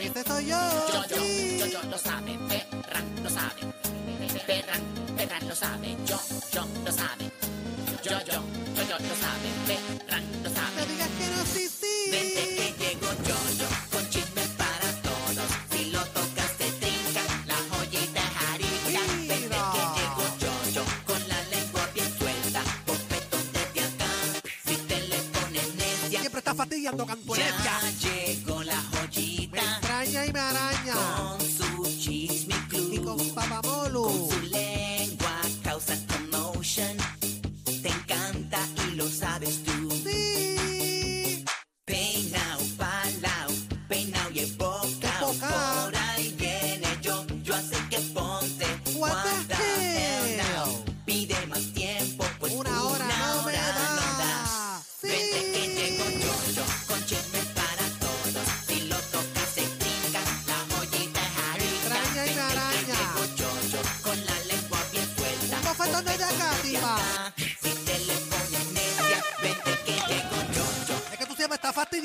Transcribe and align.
Ese 0.00 0.24
soy 0.24 0.46
yo. 0.46 0.56
Yo, 0.56 1.04
yo, 1.08 1.16
yo, 1.58 1.66
yo, 1.66 1.82
lo 1.90 1.98
sabe, 1.98 2.38
Ferran, 2.48 3.04
lo 3.22 3.28
sabe. 3.28 3.60
Ferran, 4.46 4.80
Ferran 5.14 5.48
lo 5.48 5.54
sabe, 5.54 5.96
yo, 6.06 6.18
yo, 6.52 6.66
lo 6.86 6.90
sabe. 6.90 7.30
Yo, 8.02 8.10
yo, 8.10 8.18
yo, 8.20 8.82
yo, 8.88 8.98
lo 8.98 9.14
sabe, 9.14 9.48
Ferran 9.66 10.24
lo 10.42 10.48
sabe. 10.48 10.49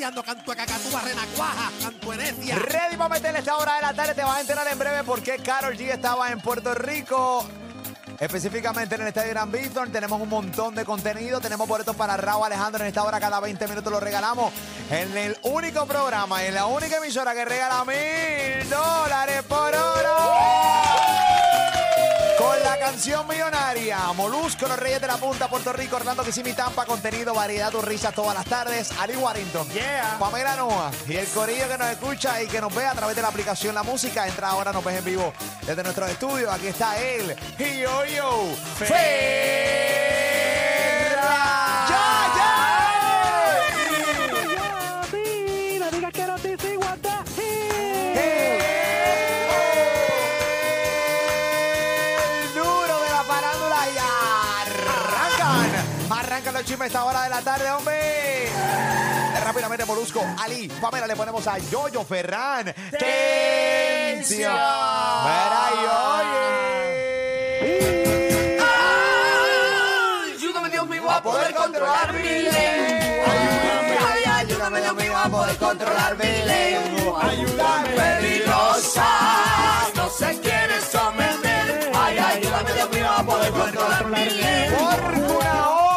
Fastidiando 0.06 0.24
cantueca, 0.24 0.66
cantúa, 0.66 1.02
renacuaja, 1.02 1.72
cantuenecia. 1.82 2.56
Ready 2.56 2.98
para 2.98 3.10
meterle 3.10 3.40
esta 3.40 3.58
hora 3.58 3.76
de 3.76 3.82
la 3.82 3.94
tarde. 3.94 4.14
Te 4.14 4.24
vas 4.24 4.38
a 4.38 4.42
enterar 4.42 4.68
en 4.68 4.78
breve 4.78 5.04
por 5.04 5.22
qué 5.22 5.38
Carol 5.38 5.76
G 5.76 5.92
estaba 5.92 6.32
en 6.32 6.40
Puerto 6.40 6.74
Rico. 6.76 7.46
Específicamente 8.20 8.96
en 8.96 9.02
el 9.02 9.08
Estadio 9.08 9.32
Gran 9.32 9.52
Bithorn 9.52 9.92
tenemos 9.92 10.22
un 10.22 10.30
montón 10.30 10.76
de 10.76 10.86
contenido. 10.86 11.42
Tenemos 11.42 11.68
boletos 11.68 11.96
para 11.96 12.16
Raúl 12.18 12.46
Alejandro 12.46 12.84
en 12.84 12.88
esta 12.88 13.04
hora. 13.04 13.20
Cada 13.20 13.40
20 13.40 13.68
minutos 13.68 13.92
lo 13.92 14.00
regalamos 14.00 14.54
en 14.90 15.18
el 15.18 15.38
único 15.42 15.86
programa, 15.86 16.44
en 16.44 16.54
la 16.54 16.68
única 16.68 16.98
emisora 16.98 17.34
que 17.34 17.44
regala 17.44 17.84
mil 17.84 18.70
dólares 18.70 19.44
por 19.44 19.65
canción 22.96 23.28
millonaria, 23.28 23.98
Molusco, 24.16 24.70
los 24.70 24.80
Reyes 24.80 25.02
de 25.02 25.08
la 25.08 25.18
Punta, 25.18 25.50
Puerto 25.50 25.74
Rico, 25.74 25.98
Orlando, 25.98 26.24
Kissimmee, 26.24 26.54
Tampa, 26.54 26.86
contenido, 26.86 27.34
variedad, 27.34 27.70
tus 27.70 27.84
risas 27.84 28.16
todas 28.16 28.34
las 28.34 28.46
tardes. 28.46 28.90
Ali 28.98 29.18
Warrington, 29.18 29.68
Yeah. 29.68 30.16
Pamela 30.18 30.56
Noa 30.56 30.92
y 31.06 31.18
el 31.18 31.28
corillo 31.28 31.68
que 31.68 31.78
nos 31.78 31.90
escucha 31.90 32.42
y 32.42 32.48
que 32.48 32.62
nos 32.62 32.74
ve 32.74 32.86
a 32.86 32.94
través 32.94 33.18
de 33.18 33.22
la 33.22 33.28
aplicación 33.28 33.76
La 33.76 33.84
Música. 33.84 34.26
Entra 34.26 34.48
ahora, 34.48 34.72
nos 34.72 34.82
ves 34.82 34.98
en 35.00 35.04
vivo 35.04 35.34
desde 35.68 35.84
nuestro 35.84 36.06
estudio. 36.08 36.50
Aquí 36.50 36.68
está 36.68 36.98
él, 36.98 37.36
Yo 37.60 38.06
Yo 38.06 38.48
Ferra. 38.78 38.96
A 56.78 56.86
esta 56.88 57.06
hora 57.06 57.24
de 57.24 57.30
la 57.30 57.42
tarde, 57.42 57.72
hombre. 57.72 58.50
Rápidamente, 59.44 59.86
Molusco, 59.86 60.22
Ali, 60.40 60.68
Pamela, 60.68 61.08
le 61.08 61.16
ponemos 61.16 61.48
a 61.48 61.58
Yoyo 61.58 62.04
Ferran. 62.04 62.66
¡Tensión! 62.92 64.52
Verá 64.52 65.72
y 65.72 65.78
oye. 66.20 67.16
Ayúdame 70.36 70.70
Dios 70.70 70.88
mío 70.88 71.10
A 71.10 71.24
poder 71.24 71.54
controlar 71.56 72.14
mi 72.14 72.22
lengua. 72.22 73.34
Ay, 74.12 74.24
ayúdame, 74.26 74.82
Dios 74.82 74.96
mío, 74.96 75.18
a 75.18 75.30
poder 75.30 75.56
controlar 75.58 76.18
mi 76.18 76.44
lengua. 76.46 77.26
Ayúdame. 77.30 77.90
peligrosa. 77.90 79.08
No 79.96 80.10
se 80.10 80.40
quiere 80.42 80.82
someter. 80.82 81.92
Ay, 81.96 82.18
ayúdame, 82.18 82.74
Dios 82.74 82.90
mío, 82.92 83.10
a 83.10 83.24
poder 83.24 83.52
controlar 83.52 84.06
mi 84.08 84.26
lengua. 84.30 84.90
Por 84.98 85.02
una 85.38 85.70
hora, 85.70 85.95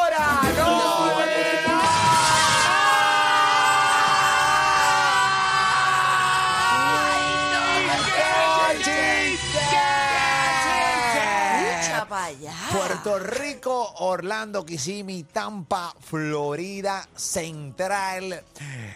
Puerto 13.08 13.26
Rico, 13.40 13.94
Orlando, 14.00 14.66
Kissimmee, 14.66 15.22
Tampa, 15.22 15.94
Florida 15.98 17.08
Central. 17.16 18.44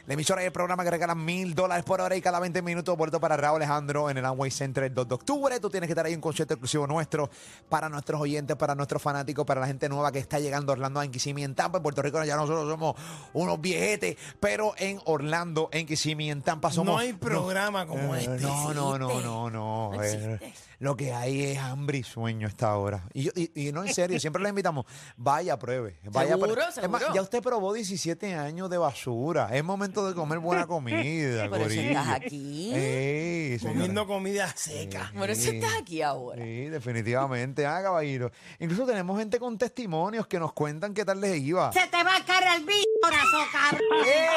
La 0.06 0.12
emisora 0.14 0.42
y 0.42 0.46
el 0.46 0.52
programa 0.52 0.84
que 0.84 0.90
regalan 0.90 1.24
mil 1.24 1.54
dólares 1.54 1.82
por 1.82 1.98
hora 2.02 2.14
y 2.14 2.20
cada 2.20 2.38
20 2.38 2.60
minutos. 2.60 2.94
Vuelto 2.94 3.18
para 3.20 3.38
Raúl 3.38 3.56
Alejandro 3.56 4.10
en 4.10 4.18
el 4.18 4.24
Amway 4.26 4.50
Center 4.50 4.84
el 4.84 4.92
2 4.92 5.08
de 5.08 5.14
octubre. 5.14 5.60
Tú 5.60 5.70
tienes 5.70 5.88
que 5.88 5.92
estar 5.92 6.04
ahí 6.04 6.12
en 6.12 6.18
un 6.18 6.22
concierto 6.22 6.52
exclusivo 6.52 6.86
nuestro 6.86 7.30
para 7.70 7.88
nuestros 7.88 8.20
oyentes, 8.20 8.54
para 8.56 8.74
nuestros 8.74 9.00
fanáticos, 9.00 9.46
para 9.46 9.62
la 9.62 9.66
gente 9.66 9.88
nueva 9.88 10.12
que 10.12 10.18
está 10.18 10.38
llegando 10.38 10.72
a 10.72 10.74
Orlando, 10.74 11.00
en 11.02 11.10
Kissimmee, 11.10 11.44
en 11.44 11.54
Tampa. 11.54 11.78
En 11.78 11.82
Puerto 11.82 12.02
Rico 12.02 12.22
ya 12.22 12.36
nosotros 12.36 12.68
somos 12.68 12.94
unos 13.32 13.58
viejetes, 13.62 14.16
pero 14.40 14.74
en 14.76 15.00
Orlando, 15.06 15.70
en 15.72 15.86
Kissimmee, 15.86 16.28
en 16.28 16.42
Tampa 16.42 16.70
somos... 16.70 16.92
No 16.96 16.98
hay 16.98 17.14
programa 17.14 17.86
como 17.86 18.14
Eh, 18.14 18.20
este. 18.24 18.40
No, 18.42 18.74
no, 18.74 18.98
no, 18.98 19.20
no, 19.22 19.48
no. 19.48 19.92
No 19.92 20.02
eh, 20.02 20.38
lo 20.80 20.96
que 20.96 21.12
hay 21.12 21.44
es 21.44 21.58
hambre 21.58 21.98
y 21.98 22.02
sueño 22.02 22.46
a 22.48 22.50
esta 22.50 22.76
hora. 22.76 23.04
Y, 23.14 23.22
yo- 23.22 23.30
y, 23.36 23.68
y 23.68 23.72
no, 23.72 23.84
en 23.84 23.94
serio, 23.94 24.01
siempre 24.20 24.42
le 24.42 24.48
invitamos, 24.48 24.86
vaya, 25.16 25.58
pruebe. 25.58 25.98
Vaya, 26.04 26.30
Seguro, 26.30 26.52
pruebe. 26.52 26.70
Es 26.70 26.88
más, 26.88 27.00
seguro. 27.00 27.14
ya 27.14 27.22
usted 27.22 27.42
probó 27.42 27.72
17 27.72 28.34
años 28.34 28.68
de 28.70 28.78
basura. 28.78 29.48
Es 29.52 29.62
momento 29.64 30.06
de 30.08 30.14
comer 30.14 30.38
buena 30.38 30.66
comida, 30.66 31.48
Por 31.50 31.60
eso 31.60 31.80
estás 31.80 32.08
aquí. 32.08 32.72
Ey. 32.74 33.58
Comiendo 33.58 34.06
comida 34.06 34.48
seca. 34.56 35.10
Por 35.16 35.30
eso 35.30 35.50
estás 35.50 35.72
aquí 35.80 36.02
ahora. 36.02 36.42
Sí, 36.42 36.66
definitivamente. 36.66 37.66
Ah, 37.66 37.80
caballero. 37.82 38.30
Incluso 38.58 38.86
tenemos 38.86 39.18
gente 39.18 39.38
con 39.38 39.58
testimonios 39.58 40.26
que 40.26 40.38
nos 40.38 40.52
cuentan 40.52 40.94
qué 40.94 41.04
tal 41.04 41.20
les 41.20 41.40
iba. 41.40 41.72
Se 41.72 41.86
te 41.88 42.02
va 42.02 42.16
a 42.16 42.24
caer 42.24 42.60
el 42.60 42.64
bicho, 42.66 42.88
corazón, 43.02 43.46
cabrón. 43.52 43.82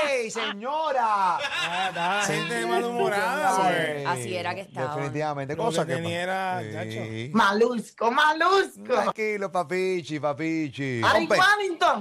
¡Ey, 0.09 0.31
señora! 0.31 1.37
Ah, 1.37 2.23
gente 2.25 2.65
malhumorada, 2.65 3.55
Sí. 3.55 3.61
güey. 3.61 4.05
así 4.05 4.35
era 4.35 4.55
que 4.55 4.61
estaba. 4.61 4.95
Definitivamente. 4.95 5.55
Lo 5.55 5.63
Cosa 5.63 5.85
que 5.85 5.93
era, 6.13 6.61
Sí. 6.89 7.29
Malusco, 7.33 8.11
malusco. 8.11 8.83
Tranquilo, 8.83 9.51
papichi, 9.51 10.19
papichi. 10.19 11.01
Ari 11.03 11.27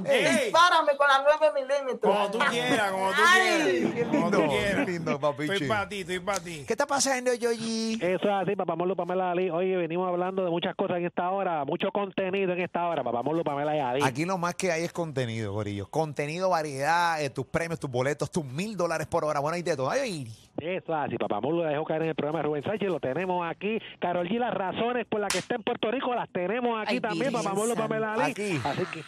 Ey. 0.07 0.25
dispárame 0.45 0.97
con 0.97 1.07
la 1.09 1.23
9 1.39 1.53
milímetros. 1.55 2.01
Como 2.15 2.31
tú 2.31 2.39
quieras, 2.51 2.91
como 2.91 3.11
tú 3.11 3.23
Ay. 3.27 3.91
quieras. 3.93 4.09
Como 4.09 4.31
tú 4.31 4.37
lindo, 4.39 4.49
quieras. 4.53 4.85
qué 4.87 4.91
lindo, 4.93 5.21
papichi. 5.21 5.53
Estoy 5.53 5.69
para 5.69 5.89
ti, 5.89 6.01
estoy 6.01 6.21
para 6.21 6.41
ti. 6.41 6.65
¿Qué 6.67 6.73
está 6.73 6.87
pasando, 6.87 7.35
Yoyi? 7.35 7.95
Eso 8.01 8.25
es 8.25 8.33
así, 8.43 8.57
Papá 8.57 8.75
Molo, 8.77 8.97
Pamela 8.97 9.31
Ali. 9.31 9.51
Oye, 9.51 9.77
venimos 9.77 10.09
hablando 10.09 10.45
de 10.45 10.51
muchas 10.51 10.75
cosas 10.75 10.99
en 10.99 11.07
esta 11.07 11.31
hora, 11.31 11.65
mucho 11.65 11.91
contenido 11.93 12.53
en 12.53 12.61
esta 12.61 12.87
hora, 12.87 13.03
Papá 13.03 13.23
Molo, 13.23 13.43
Pamela 13.45 13.77
y 13.77 13.81
Ali. 13.81 14.01
Aquí 14.05 14.25
lo 14.25 14.39
más 14.39 14.55
que 14.55 14.73
hay 14.73 14.85
es 14.85 14.93
contenido, 14.93 15.53
Gorillo. 15.53 15.89
Contenido, 15.91 16.49
variedad, 16.55 17.21
eh, 17.23 17.31
tus 17.31 17.47
premios, 17.47 17.81
tus 17.81 17.91
boletos, 17.91 18.31
tus 18.31 18.45
mil 18.45 18.77
dólares 18.77 19.07
por 19.07 19.25
hora. 19.25 19.41
Bueno, 19.41 19.57
y 19.57 19.63
de 19.63 19.77
todo. 19.77 19.91
Ay, 19.91 20.27
Eso 20.59 20.71
es 20.71 20.89
así, 20.89 21.17
Papá 21.17 21.41
Molo 21.41 21.65
la 21.65 21.71
dejó 21.71 21.85
caer 21.85 22.03
en 22.03 22.09
el 22.11 22.15
programa 22.15 22.39
de 22.39 22.43
Rubén 22.45 22.63
Sánchez, 22.65 22.89
lo 22.89 23.01
tenemos 23.01 23.45
aquí. 23.49 23.79
Carol 23.99 24.29
G, 24.29 24.39
las 24.39 24.55
razones 24.55 25.07
por 25.07 25.21
las 25.21 25.33
que 25.33 25.39
está 25.39 25.57
en 25.57 25.63
Puerto 25.63 25.91
Rico 25.91 26.15
las 26.15 26.29
tenemos 26.31 26.81
aquí 26.81 26.95
Ay, 26.95 27.01
también, 27.01 27.33
Papá 27.33 27.55
Santa. 27.55 27.75
Pamela 27.75 28.15
Ali. 28.15 28.31
Aquí. 28.31 28.61
Así 28.65 28.83
que, 28.93 29.03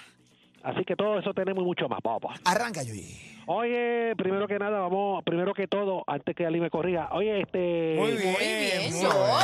así 0.66 0.84
que 0.84 0.96
todo 0.96 1.18
eso 1.18 1.32
tenemos 1.32 1.62
y 1.62 1.66
mucho 1.66 1.88
más, 1.88 2.00
papá. 2.02 2.34
arranca, 2.44 2.82
Yoyi. 2.82 3.34
Oye, 3.48 4.14
primero 4.16 4.48
que 4.48 4.58
nada, 4.58 4.80
vamos, 4.80 5.22
primero 5.24 5.54
que 5.54 5.68
todo, 5.68 6.02
antes 6.08 6.34
que 6.34 6.44
Ali 6.44 6.58
me 6.60 6.68
corrija, 6.68 7.08
oye, 7.12 7.40
este... 7.42 7.94
Muy 7.96 8.12
bien. 8.12 8.32
Muy 8.32 8.44
bien, 8.44 8.92
muy 8.92 9.02
Yoyo. 9.02 9.38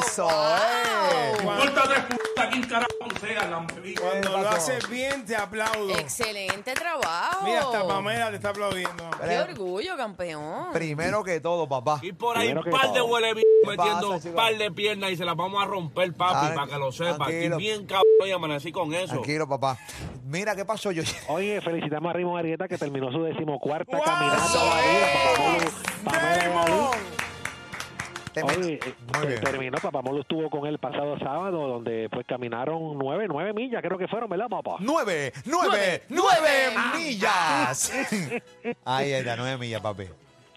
Eso, 0.00 0.24
Wow. 0.24 1.62
eh. 1.62 1.62
Puta, 2.08 2.48
¿quién 2.50 2.62
carajo 2.62 2.88
sea, 3.20 3.48
lampico? 3.50 4.02
Cuando 4.02 4.34
¿Qué 4.34 4.42
lo 4.42 4.48
haces 4.48 4.88
bien, 4.88 5.24
te 5.26 5.36
aplaudo. 5.36 5.90
Excelente 5.98 6.72
trabajo. 6.72 7.44
Mira, 7.44 7.60
hasta 7.60 7.86
Pamela 7.86 8.30
te 8.30 8.36
está 8.36 8.48
aplaudiendo. 8.50 9.10
Qué 9.22 9.38
orgullo, 9.38 9.96
campeón. 9.96 10.72
Primero 10.72 11.22
que 11.22 11.40
todo, 11.40 11.68
papá. 11.68 11.98
Y 12.02 12.12
por 12.12 12.36
ahí 12.38 12.48
Primero 12.54 12.70
un 12.70 12.80
par 12.80 12.92
de 12.92 13.02
huele 13.02 13.34
¿Qué 13.34 13.42
metiendo 13.66 14.10
un 14.12 14.34
par 14.34 14.56
de 14.56 14.70
piernas 14.70 15.10
y 15.12 15.16
se 15.16 15.24
las 15.24 15.36
vamos 15.36 15.62
a 15.62 15.66
romper, 15.66 16.12
papi, 16.14 16.46
Ay, 16.50 16.56
para 16.56 16.66
que 16.72 16.78
lo 16.78 16.90
sepa. 16.90 17.26
Aquí 17.26 17.48
bien 17.58 17.86
cabrón 17.86 18.04
y 18.26 18.32
amanecí 18.32 18.72
con 18.72 18.92
eso. 18.94 19.14
Tranquilo, 19.14 19.48
papá. 19.48 19.78
Mira, 20.24 20.54
¿qué 20.56 20.64
pasó, 20.64 20.90
Yoyi? 20.92 21.08
Oye, 21.28 21.60
felicitamos 21.60 22.10
a 22.10 22.12
Raymond 22.14 22.38
Arieta 22.38 22.68
que 22.68 22.78
terminó 22.78 23.10
su 23.12 23.22
decimocuarta 23.22 23.96
¡Wow! 23.96 24.04
caminata. 24.04 24.42
Papá 26.04 26.18
Molo. 26.54 26.90
Termina- 28.32 28.56
Oye, 28.66 28.80
eh, 28.82 28.94
Muy 29.18 29.26
bien. 29.26 29.40
terminó, 29.42 29.76
Papamolo 29.78 30.20
estuvo 30.22 30.48
con 30.48 30.60
él 30.66 30.72
el 30.74 30.78
pasado 30.78 31.18
sábado, 31.18 31.68
donde 31.68 32.08
pues 32.10 32.26
caminaron 32.26 32.96
nueve, 32.98 33.26
nueve 33.28 33.52
millas, 33.52 33.82
creo 33.82 33.98
que 33.98 34.08
fueron, 34.08 34.30
¿verdad, 34.30 34.48
papá? 34.48 34.76
Nueve, 34.80 35.34
nueve, 35.44 36.02
nueve 36.08 36.48
millas. 36.96 37.92
Ahí 38.86 39.12
está, 39.12 39.36
nueve 39.36 39.58
millas, 39.58 39.82
papi. 39.82 40.04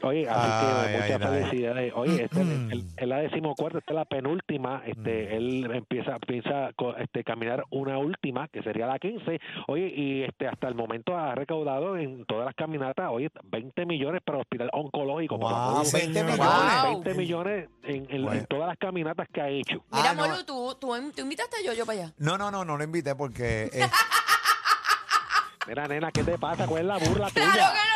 Oye, 0.04 0.28
así 0.30 0.50
Ay, 0.52 0.88
que 0.88 0.98
muchas 0.98 1.10
ay, 1.22 1.28
ay. 1.38 1.44
felicidades. 1.50 1.94
Oye, 1.96 2.24
este, 2.26 2.44
Mm. 2.44 2.72
el- 2.72 2.86
el- 2.98 3.10
la 3.10 3.18
decimocuarta, 3.20 3.80
esta 3.80 3.92
es 3.94 3.96
la 3.96 4.06
penúltima. 4.06 4.84
Este, 4.86 5.36
Él 5.36 5.68
empieza, 5.74 6.12
empieza 6.16 6.68
a 6.68 6.74
co- 6.74 6.96
este, 6.98 7.24
caminar 7.24 7.64
una 7.72 7.98
última, 7.98 8.48
que 8.50 8.62
sería 8.62 8.86
la 8.88 9.00
15. 9.00 9.40
Oye, 9.68 9.88
y 9.96 10.24
este 10.24 10.48
hasta 10.48 10.68
el 10.68 10.76
momento 10.76 11.18
ha 11.18 11.34
recaudado 11.34 11.98
en 11.98 12.26
todas 12.26 12.46
las 12.46 12.56
caminatas, 12.56 13.10
oye, 13.12 13.30
20 13.46 13.86
millones 13.86 14.22
para 14.24 14.38
el 14.38 14.42
hospital 14.42 14.70
oncológico. 14.74 15.38
Wow, 15.38 15.50
papá. 15.50 15.82
20 15.94 16.24
Wow. 16.24 16.32
millones. 16.32 16.84
20 16.84 17.14
millones 17.16 17.70
en, 17.84 17.96
en- 17.96 18.12
en 18.12 18.26
Bueno. 18.26 18.46
todas 18.50 18.68
las 18.68 18.78
caminatas 18.78 19.28
que 19.34 19.42
ha 19.42 19.50
hecho. 19.50 19.84
Mira, 19.92 20.12
Ah, 20.12 20.14
no. 20.14 20.28
Molu, 20.28 20.44
tú, 20.44 20.76
tú, 20.80 20.94
tú 21.16 21.22
invitaste 21.22 21.58
a 21.58 21.64
Yoyo 21.66 21.86
para 21.86 22.00
allá. 22.04 22.14
No, 22.18 22.38
no, 22.38 22.52
no, 22.52 22.64
no 22.66 22.78
lo 22.78 22.84
invité 22.84 23.16
porque 23.16 23.70
eh, 23.74 23.80
Mira, 25.68 25.88
nena, 25.88 26.12
¿qué 26.12 26.24
te 26.24 26.38
pasa? 26.38 26.68
¿Cuál 26.68 26.82
es 26.82 26.88
la 26.88 26.98
burla 26.98 27.28
tuya? 27.34 27.52
¡Claro 27.54 27.74
que 27.74 27.80
no! 27.90 27.95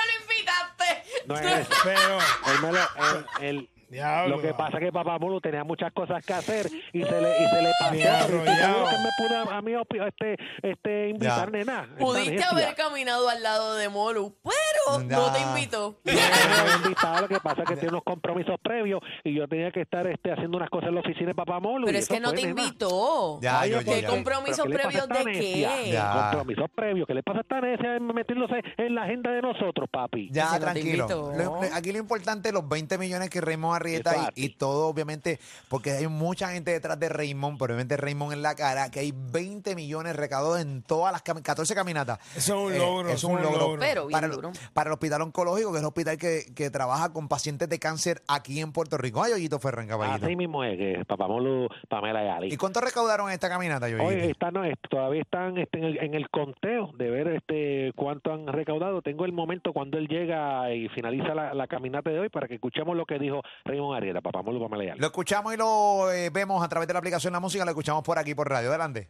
No 1.29 1.39
es. 1.39 1.67
Pero, 1.83 2.17
Él 2.19 2.61
me 2.61 2.71
lo- 2.71 2.79
él- 2.79 3.25
él- 3.41 3.69
diablo. 3.89 4.35
Lo 4.37 4.41
que 4.41 4.53
pasa 4.53 4.77
es 4.77 4.83
que 4.85 4.91
Papá 4.91 5.17
Molo 5.19 5.39
tenía 5.41 5.63
muchas 5.63 5.91
cosas 5.93 6.25
que 6.25 6.33
hacer 6.33 6.67
y 6.93 7.03
se 7.03 7.21
le, 7.21 7.29
y 7.43 7.47
se 7.49 7.61
le 7.61 7.71
pasó. 7.79 7.93
Diablo, 7.93 8.39
¿Tú 8.39 8.45
sabes 8.45 8.57
diablo. 8.57 8.85
que 8.89 8.97
me 8.97 9.09
pudo 9.27 9.51
a 9.51 9.61
mí 9.61 9.71
este, 10.07 10.37
este, 10.61 11.09
invitar, 11.09 11.51
Ya. 11.51 11.57
nena? 11.57 11.89
Pudiste 11.97 12.43
haber 12.43 12.75
caminado 12.75 13.27
al 13.29 13.41
lado 13.43 13.75
de 13.75 13.89
Molu, 13.89 14.35
pero 14.43 14.99
no 15.03 15.31
te 15.33 15.39
invitó. 15.41 15.99
No 16.03 16.13
invitado, 16.83 17.21
lo 17.21 17.27
que 17.27 17.39
pasa 17.39 17.63
es 17.63 17.69
que 17.69 17.75
tiene 17.75 17.89
unos 17.89 18.03
compromisos 18.03 18.55
previos 18.61 19.01
y 19.23 19.33
yo 19.35 19.47
tenía 19.47 19.71
que 19.71 19.81
estar 19.81 20.05
este, 20.07 20.31
haciendo 20.31 20.57
unas 20.57 20.69
cosas 20.69 20.89
en 20.89 20.95
la 20.95 21.01
oficina 21.01 21.27
de 21.27 21.35
Papá 21.35 21.59
Molo. 21.59 21.85
Pero 21.85 21.97
es 21.97 22.07
que 22.07 22.19
no 22.19 22.29
fue, 22.29 22.37
te 22.37 22.47
nena. 22.47 22.61
invitó. 22.61 23.39
Ya, 23.41 23.61
Ay, 23.61 23.71
yo, 23.71 23.77
¿por 23.77 23.85
yo, 23.85 23.93
¿Qué 23.93 24.01
ya. 24.01 24.07
compromisos 24.09 24.65
¿Pero 24.65 24.69
qué 24.69 24.77
le 24.77 24.83
pasa 24.83 25.07
previos 25.07 25.35
de 25.35 25.41
qué? 25.85 25.91
Ya. 25.91 26.13
Compromisos 26.31 26.69
previos. 26.75 27.07
¿Qué 27.07 27.13
le 27.13 27.23
pasa 27.23 27.39
a 27.39 27.41
esta 27.41 27.61
necia 27.61 27.99
metiéndose 27.99 28.61
en 28.77 28.95
la 28.95 29.03
agenda 29.03 29.31
de 29.31 29.41
nosotros, 29.41 29.89
papi? 29.91 30.29
Ya, 30.31 30.51
no 30.53 30.59
tranquilo. 30.59 31.07
Lo- 31.09 31.33
lo- 31.37 31.59
aquí 31.73 31.91
lo 31.91 31.97
importante, 31.99 32.51
los 32.51 32.67
20 32.67 32.97
millones 32.97 33.29
que 33.29 33.41
Raymond 33.41 33.78
Arrieta 33.79 34.11
Exacto. 34.11 34.33
y, 34.39 34.45
y 34.45 34.49
todo, 34.49 34.87
obviamente, 34.87 35.39
porque 35.69 35.91
hay 35.91 36.07
mucha 36.07 36.49
gente 36.49 36.71
detrás 36.71 36.99
de 36.99 37.09
Raymond, 37.09 37.57
pero 37.57 37.73
obviamente 37.73 37.97
Raymond 37.97 38.33
en 38.33 38.41
la 38.41 38.55
cara, 38.55 38.89
que 38.91 38.99
hay 38.99 39.13
20 39.15 39.75
millones 39.75 40.15
recaudados 40.15 40.61
en 40.61 40.83
todas 40.83 41.11
las 41.11 41.23
cami- 41.23 41.41
14 41.41 41.73
caminatas. 41.75 42.19
Eso 42.35 42.69
es 42.69 42.69
un 42.69 42.73
Eh, 42.73 42.77
logro, 42.79 43.09
es 43.09 43.23
un 43.23 43.41
logro. 43.41 43.75
Pero 43.79 44.07
bien 44.07 44.11
para, 44.11 44.27
el, 44.27 44.33
duro. 44.33 44.51
para 44.73 44.89
el 44.89 44.93
hospital 44.93 45.21
oncológico, 45.21 45.71
que 45.71 45.77
es 45.77 45.81
el 45.81 45.87
hospital 45.87 46.17
que, 46.17 46.41
que 46.55 46.69
trabaja 46.69 47.11
con 47.13 47.27
pacientes 47.27 47.69
de 47.69 47.79
cáncer 47.79 48.21
aquí 48.27 48.59
en 48.59 48.71
Puerto 48.71 48.97
Rico. 48.97 49.23
Ay, 49.23 49.33
Ollito 49.33 49.59
Ferran, 49.59 49.87
caballito. 49.87 50.25
Así 50.25 50.35
mismo 50.35 50.63
es 50.63 50.77
que 50.77 51.03
Papá 51.05 51.27
Molo, 51.27 51.67
Pamela 51.87 52.23
y 52.23 52.27
Ali. 52.27 52.53
¿Y 52.53 52.57
cuánto 52.57 52.81
recaudaron 52.81 53.27
en 53.27 53.33
esta 53.33 53.49
caminata, 53.49 53.87
Yoyito? 53.87 54.07
Oye, 54.07 54.31
están, 54.31 54.53
no, 54.53 54.63
est- 54.63 54.79
todavía 54.89 55.21
están 55.21 55.57
este, 55.57 55.77
en, 55.79 55.83
el, 55.85 55.97
en 56.03 56.13
el 56.13 56.29
conteo 56.29 56.91
de 56.97 57.09
ver 57.09 57.27
este 57.29 57.91
cuánto 57.95 58.33
han 58.33 58.47
recaudado. 58.47 59.01
Tengo 59.01 59.25
el 59.25 59.31
momento 59.31 59.73
cuando 59.73 59.97
él 59.97 60.07
llega 60.07 60.73
y 60.73 60.89
finaliza 60.89 61.33
la, 61.33 61.53
la 61.53 61.67
caminata 61.67 62.09
de 62.09 62.19
hoy 62.19 62.29
para 62.29 62.47
que 62.47 62.55
escuchemos 62.55 62.95
lo 62.97 63.05
que 63.05 63.19
dijo 63.19 63.41
Raymond 63.69 63.97
Arieta, 63.97 64.21
papá 64.21 64.41
Molo 64.41 64.67
Pamela. 64.67 64.95
Lo 64.97 65.07
escuchamos 65.07 65.53
y 65.53 65.57
lo 65.57 66.11
eh, 66.11 66.31
vemos 66.31 66.63
a 66.63 66.67
través 66.67 66.87
de 66.87 66.93
la 66.93 66.99
aplicación 66.99 67.31
La 67.33 67.39
Música, 67.39 67.63
lo 67.63 67.71
escuchamos 67.71 68.03
por 68.03 68.17
aquí, 68.17 68.33
por 68.33 68.49
radio. 68.49 68.69
Adelante. 68.69 69.07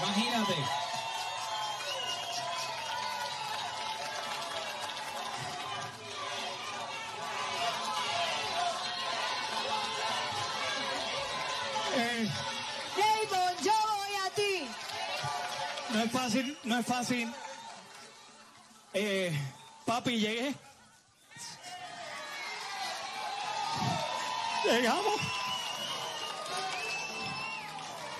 Imagínate. 0.00 0.54
Eh, 11.96 12.28
Raymond, 12.96 13.62
yo 13.62 13.72
voy 13.72 14.14
a 14.26 14.30
ti. 14.34 14.68
no 15.94 16.02
es 16.02 16.10
fácil, 16.10 16.58
no 16.64 16.78
es 16.78 16.86
fácil. 16.86 17.32
Eh, 18.94 19.32
papi, 19.88 20.18
llegué. 20.20 20.54
Llegamos. 24.66 25.20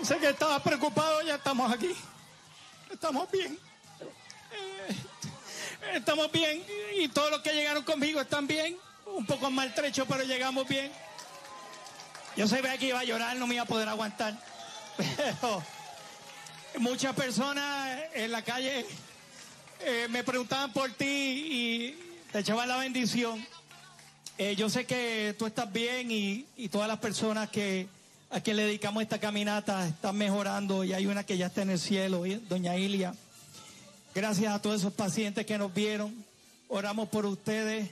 Sé 0.03 0.17
que 0.17 0.31
estabas 0.31 0.62
preocupado, 0.62 1.20
ya 1.20 1.35
estamos 1.35 1.70
aquí. 1.70 1.94
Estamos 2.91 3.31
bien. 3.31 3.59
Eh, 4.50 4.97
estamos 5.97 6.32
bien. 6.32 6.65
Y 6.97 7.09
todos 7.09 7.31
los 7.31 7.43
que 7.43 7.53
llegaron 7.53 7.82
conmigo 7.82 8.19
están 8.19 8.47
bien. 8.47 8.79
Un 9.05 9.26
poco 9.26 9.50
maltrechos, 9.50 10.06
pero 10.09 10.25
llegamos 10.25 10.67
bien. 10.67 10.91
Yo 12.35 12.49
sabía 12.49 12.79
que 12.79 12.87
iba 12.87 13.00
a 13.00 13.05
llorar, 13.05 13.37
no 13.37 13.47
me 13.47 13.56
iba 13.56 13.65
a 13.65 13.67
poder 13.67 13.88
aguantar. 13.88 14.35
Muchas 16.79 17.15
personas 17.15 18.00
en 18.15 18.32
la 18.32 18.41
calle 18.41 18.87
eh, 19.80 20.06
me 20.10 20.25
preguntaban 20.25 20.72
por 20.72 20.90
ti 20.92 21.04
y 21.06 21.98
te 22.32 22.40
echaban 22.40 22.69
la 22.69 22.78
bendición. 22.78 23.44
Eh, 24.36 24.54
yo 24.56 24.69
sé 24.70 24.86
que 24.86 25.34
tú 25.38 25.46
estás 25.46 25.72
bien 25.72 26.10
y, 26.10 26.46
y 26.56 26.69
todas 26.69 26.88
las 26.88 26.98
personas 26.98 27.48
que 27.48 27.88
a 28.30 28.40
quien 28.40 28.56
le 28.56 28.64
dedicamos 28.64 29.02
esta 29.02 29.19
caminata 29.19 29.86
están 29.86 30.16
mejorando 30.16 30.84
y 30.84 30.92
hay 30.92 31.06
una 31.06 31.25
que 31.25 31.38
ya 31.38 31.46
está 31.46 31.62
en 31.62 31.70
el 31.70 31.78
cielo, 31.78 32.25
doña 32.48 32.76
Ilia. 32.76 33.14
Gracias 34.14 34.52
a 34.52 34.60
todos 34.60 34.80
esos 34.80 34.92
pacientes 34.92 35.46
que 35.46 35.58
nos 35.58 35.72
vieron. 35.72 36.14
Oramos 36.69 37.08
por 37.08 37.24
ustedes. 37.24 37.90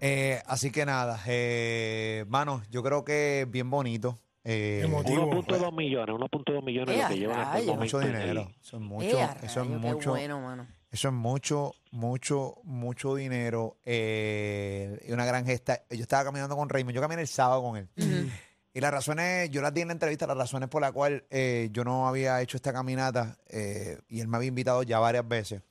Eh, 0.00 0.42
así 0.46 0.70
que 0.70 0.86
nada, 0.86 1.20
eh, 1.26 2.24
yo 2.70 2.82
creo 2.82 3.04
que 3.04 3.46
bien 3.48 3.68
bonito. 3.70 4.18
Eh, 4.44 4.82
Emotivo. 4.84 5.30
1.2 5.42 5.72
millones, 5.76 6.14
1.2 6.16 6.62
millones 6.64 6.94
¡Eh, 6.96 6.98
lo 6.98 7.04
a 7.04 7.08
que 7.08 7.18
llevan 7.18 7.40
hasta 7.40 7.58
el 7.58 7.66
momento. 7.66 7.84
mucho 7.98 7.98
dinero. 8.06 8.50
Eso 8.62 8.76
es 8.76 8.82
mucho, 8.82 9.18
Eh, 9.18 9.28
eso 9.42 9.60
es 9.62 9.68
qué 9.68 9.74
mucho, 9.76 10.10
bueno, 10.10 10.40
mano. 10.40 10.66
eso 10.90 11.08
es 11.08 11.14
mucho, 11.14 11.74
mucho, 11.90 12.54
mucho 12.64 13.14
dinero. 13.14 13.76
eh, 13.84 15.04
y 15.06 15.12
una 15.12 15.26
gran 15.26 15.44
gesta. 15.44 15.82
Yo 15.90 16.02
estaba 16.02 16.24
caminando 16.24 16.56
con 16.56 16.68
Raymond, 16.68 16.94
yo 16.94 17.00
caminé 17.00 17.22
el 17.22 17.28
sábado 17.28 17.62
con 17.62 17.76
él. 17.76 17.88
Y 18.74 18.80
las 18.80 18.92
razones, 18.92 19.50
yo 19.50 19.60
las 19.60 19.74
di 19.74 19.80
en 19.80 19.88
la 19.88 19.92
entrevista, 19.94 20.26
las 20.26 20.36
razones 20.36 20.68
por 20.68 20.80
las 20.80 20.92
cuales 20.92 21.24
eh, 21.30 21.68
yo 21.72 21.82
no 21.84 22.06
había 22.06 22.40
hecho 22.40 22.56
esta 22.56 22.72
caminata 22.72 23.36
eh, 23.48 23.98
y 24.08 24.20
él 24.20 24.28
me 24.28 24.36
había 24.36 24.48
invitado 24.50 24.82
ya 24.84 24.98
varias 25.00 25.26
veces, 25.26 25.62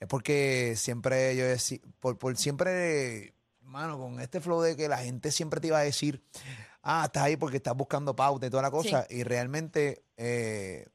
es 0.00 0.08
porque 0.08 0.74
siempre 0.74 1.36
yo 1.36 1.44
decía, 1.44 1.78
por, 2.00 2.18
por 2.18 2.36
siempre, 2.36 3.34
mano, 3.62 3.96
con 3.98 4.18
este 4.20 4.40
flow 4.40 4.60
de 4.62 4.74
que 4.76 4.88
la 4.88 4.98
gente 4.98 5.30
siempre 5.30 5.60
te 5.60 5.68
iba 5.68 5.78
a 5.78 5.82
decir, 5.82 6.24
ah, 6.88 7.04
estás 7.06 7.22
ahí 7.24 7.36
porque 7.36 7.58
estás 7.58 7.76
buscando 7.76 8.16
pauta 8.16 8.46
y 8.46 8.50
toda 8.50 8.62
la 8.62 8.70
cosa, 8.70 9.06
y 9.10 9.22
realmente... 9.22 10.04
eh, 10.16 10.86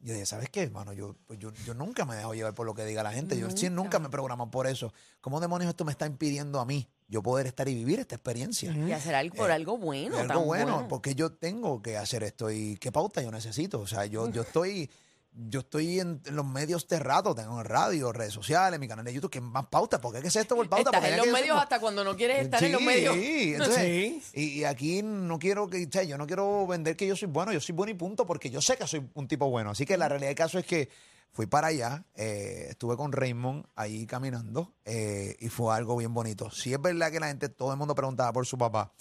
yo 0.00 0.12
dije, 0.12 0.26
¿sabes 0.26 0.50
qué, 0.50 0.64
hermano? 0.64 0.92
Yo, 0.92 1.16
pues 1.26 1.38
yo, 1.38 1.50
yo 1.64 1.72
nunca 1.72 2.04
me 2.04 2.14
dejo 2.14 2.34
llevar 2.34 2.52
por 2.52 2.66
lo 2.66 2.74
que 2.74 2.84
diga 2.84 3.02
la 3.02 3.12
gente. 3.12 3.38
Yo 3.38 3.48
sí, 3.50 3.70
nunca 3.70 3.98
me 3.98 4.10
programo 4.10 4.50
por 4.50 4.66
eso. 4.66 4.92
¿Cómo 5.22 5.40
demonios 5.40 5.70
esto 5.70 5.86
me 5.86 5.92
está 5.92 6.04
impidiendo 6.04 6.60
a 6.60 6.66
mí 6.66 6.86
yo 7.08 7.22
poder 7.22 7.46
estar 7.46 7.66
y 7.70 7.74
vivir 7.74 8.00
esta 8.00 8.14
experiencia? 8.14 8.70
Y 8.70 8.92
hacer 8.92 9.14
algo 9.14 9.34
por 9.34 9.48
Eh, 9.48 9.54
algo 9.54 9.78
bueno. 9.78 10.18
algo 10.18 10.28
tan 10.34 10.44
bueno, 10.44 10.86
porque 10.90 11.14
yo 11.14 11.32
tengo 11.32 11.80
que 11.80 11.96
hacer 11.96 12.22
esto 12.22 12.50
y 12.50 12.76
qué 12.76 12.92
pauta 12.92 13.22
yo 13.22 13.30
necesito. 13.30 13.80
O 13.80 13.86
sea, 13.86 14.04
yo, 14.04 14.28
yo 14.30 14.42
estoy, 14.42 14.90
yo 15.36 15.60
estoy 15.60 15.98
en, 16.00 16.20
en 16.26 16.36
los 16.36 16.46
medios 16.46 16.86
de 16.86 16.98
rato, 17.00 17.34
tengo 17.34 17.58
en 17.60 17.64
radio, 17.66 18.12
redes 18.12 18.32
sociales, 18.32 18.78
mi 18.78 18.86
canal 18.86 19.04
de 19.04 19.12
YouTube, 19.12 19.30
que 19.30 19.40
más 19.40 19.66
pauta, 19.66 20.00
porque 20.00 20.20
qué 20.22 20.28
es 20.28 20.36
esto 20.36 20.54
por 20.54 20.68
pauta? 20.68 20.90
Estás 20.90 21.00
Porque 21.00 21.08
en 21.14 21.20
hay 21.20 21.26
los 21.26 21.40
medios 21.40 21.58
hasta 21.60 21.80
cuando 21.80 22.04
no 22.04 22.16
quieres 22.16 22.44
estar 22.44 22.62
en 22.62 22.72
los 22.72 22.80
Sí, 22.80 22.86
medios. 22.86 23.16
entonces, 23.16 23.74
Sí. 23.84 24.22
Y, 24.34 24.42
y 24.60 24.64
aquí 24.64 25.02
no 25.02 25.38
quiero 25.38 25.68
que, 25.68 25.84
o 25.84 25.88
sea, 25.90 26.04
yo 26.04 26.16
no 26.16 26.26
quiero 26.26 26.66
vender 26.66 26.96
que 26.96 27.06
yo 27.06 27.16
soy 27.16 27.28
bueno, 27.28 27.52
yo 27.52 27.60
soy 27.60 27.74
bueno 27.74 27.90
y 27.90 27.94
punto, 27.94 28.26
porque 28.26 28.48
yo 28.50 28.60
sé 28.62 28.76
que 28.76 28.86
soy 28.86 29.04
un 29.14 29.26
tipo 29.26 29.50
bueno. 29.50 29.70
Así 29.70 29.84
que 29.84 29.96
la 29.96 30.08
realidad 30.08 30.28
del 30.28 30.36
caso 30.36 30.58
es 30.58 30.66
que 30.66 30.88
fui 31.34 31.46
para 31.46 31.66
allá, 31.66 32.06
eh, 32.14 32.68
estuve 32.70 32.96
con 32.96 33.12
Raymond 33.12 33.66
ahí 33.74 34.06
caminando 34.06 34.72
eh, 34.84 35.36
y 35.40 35.48
fue 35.48 35.74
algo 35.74 35.96
bien 35.96 36.14
bonito. 36.14 36.50
Sí 36.50 36.72
es 36.72 36.80
verdad 36.80 37.10
que 37.10 37.18
la 37.18 37.26
gente, 37.26 37.48
todo 37.48 37.72
el 37.72 37.76
mundo 37.76 37.94
preguntaba 37.96 38.32
por 38.32 38.46
su 38.46 38.56
papá. 38.56 38.92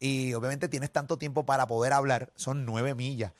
Y 0.00 0.34
obviamente 0.34 0.68
tienes 0.68 0.90
tanto 0.90 1.18
tiempo 1.18 1.46
para 1.46 1.66
poder 1.66 1.92
hablar, 1.92 2.32
son 2.36 2.64
nueve 2.64 2.94
millas. 2.94 3.32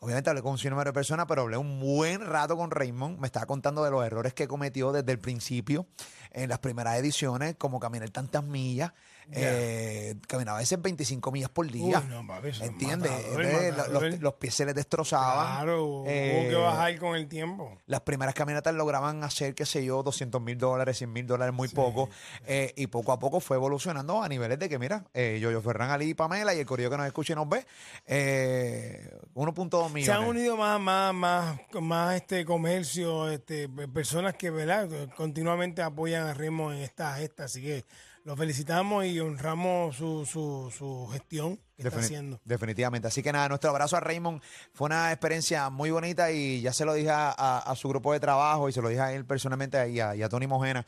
Obviamente 0.00 0.28
hablé 0.28 0.42
con 0.42 0.52
un 0.52 0.70
número 0.70 0.90
de 0.90 0.94
personas, 0.94 1.26
pero 1.26 1.42
hablé 1.42 1.56
un 1.56 1.78
buen 1.78 2.26
rato 2.26 2.56
con 2.56 2.70
Raymond. 2.70 3.18
Me 3.18 3.26
estaba 3.26 3.46
contando 3.46 3.84
de 3.84 3.90
los 3.90 4.04
errores 4.04 4.34
que 4.34 4.48
cometió 4.48 4.92
desde 4.92 5.12
el 5.12 5.18
principio 5.18 5.86
en 6.32 6.48
las 6.48 6.58
primeras 6.58 6.98
ediciones, 6.98 7.54
como 7.56 7.80
caminar 7.80 8.10
tantas 8.10 8.44
millas. 8.44 8.92
Eh, 9.32 10.14
caminaba 10.26 10.58
a 10.58 10.60
veces 10.60 10.80
25 10.80 11.30
millas 11.32 11.50
por 11.50 11.70
día. 11.70 12.00
Uy, 12.00 12.06
no, 12.08 12.26
papi, 12.26 12.48
eso 12.48 12.64
es 12.64 12.70
¿Entiendes? 12.70 13.10
matador, 13.10 13.42
Entonces, 13.44 13.76
matador. 13.76 14.02
los, 14.10 14.20
los 14.20 14.34
pies 14.34 14.54
se 14.54 14.64
les 14.66 14.74
destrozaban. 14.74 15.56
Claro, 15.56 16.04
Eh, 16.06 16.40
hubo 16.42 16.50
que 16.50 16.56
bajar 16.56 16.98
con 16.98 17.16
el 17.16 17.28
tiempo. 17.28 17.78
las 17.86 18.00
primeras 18.00 18.34
caminatas 18.34 18.74
lograban 18.74 19.22
hacer, 19.24 19.54
qué 19.54 19.66
sé 19.66 19.84
yo, 19.84 20.02
200 20.02 20.40
mil 20.40 20.58
dólares, 20.58 20.98
100 20.98 21.12
mil 21.12 21.26
dólares, 21.26 21.54
muy 21.54 21.68
poco. 21.68 22.08
Eh, 22.46 22.72
y 22.76 22.86
poco 22.88 23.12
a 23.12 23.18
poco 23.18 23.40
fue 23.40 23.56
evolucionando 23.56 24.22
a 24.22 24.28
niveles 24.28 24.58
de 24.58 24.68
que, 24.68 24.78
mira, 24.78 25.04
eh, 25.14 25.38
Yoyo 25.40 25.60
Ferran 25.62 25.90
Ali 25.90 26.10
y 26.10 26.14
Pamela 26.14 26.54
y 26.54 26.58
el 26.60 26.66
corillo 26.66 26.90
que 26.90 26.96
nos 26.96 27.06
escucha 27.06 27.32
y 27.32 27.36
nos 27.36 27.48
ve. 27.48 27.64
Eh, 28.06 29.10
1.2 29.34 29.88
millones. 29.92 30.04
Se 30.06 30.12
han 30.12 30.24
unido 30.24 30.56
más, 30.56 30.80
más, 30.80 31.14
más, 31.14 31.58
más 31.80 32.14
este 32.16 32.44
comercio, 32.44 33.28
este, 33.30 33.68
personas 33.68 34.34
que 34.34 34.50
¿verdad? 34.50 34.88
continuamente 35.16 35.82
apoyan 35.82 36.26
a 36.26 36.34
Raymond 36.34 36.76
en 36.76 36.82
esta 36.82 37.14
gesta. 37.16 37.44
Así 37.44 37.62
que 37.62 37.84
los 38.30 38.38
felicitamos 38.38 39.04
y 39.06 39.18
honramos 39.18 39.96
su, 39.96 40.24
su, 40.24 40.72
su 40.76 41.08
gestión 41.10 41.58
que 41.76 41.88
está 41.88 41.98
haciendo. 41.98 42.40
Definitivamente. 42.44 43.08
Así 43.08 43.24
que 43.24 43.32
nada, 43.32 43.48
nuestro 43.48 43.70
abrazo 43.70 43.96
a 43.96 44.00
Raymond. 44.00 44.40
Fue 44.72 44.86
una 44.86 45.10
experiencia 45.10 45.68
muy 45.68 45.90
bonita 45.90 46.30
y 46.30 46.60
ya 46.60 46.72
se 46.72 46.84
lo 46.84 46.94
dije 46.94 47.10
a, 47.10 47.30
a- 47.36 47.58
a 47.58 47.74
su 47.74 47.88
grupo 47.88 48.12
de 48.12 48.20
trabajo 48.20 48.68
y 48.68 48.72
se 48.72 48.80
lo 48.80 48.88
dije 48.88 49.00
a 49.00 49.12
él 49.12 49.24
personalmente 49.24 49.90
y 49.90 49.98
a, 49.98 50.14
y 50.14 50.22
a 50.22 50.28
Tony 50.28 50.46
Mojena, 50.46 50.86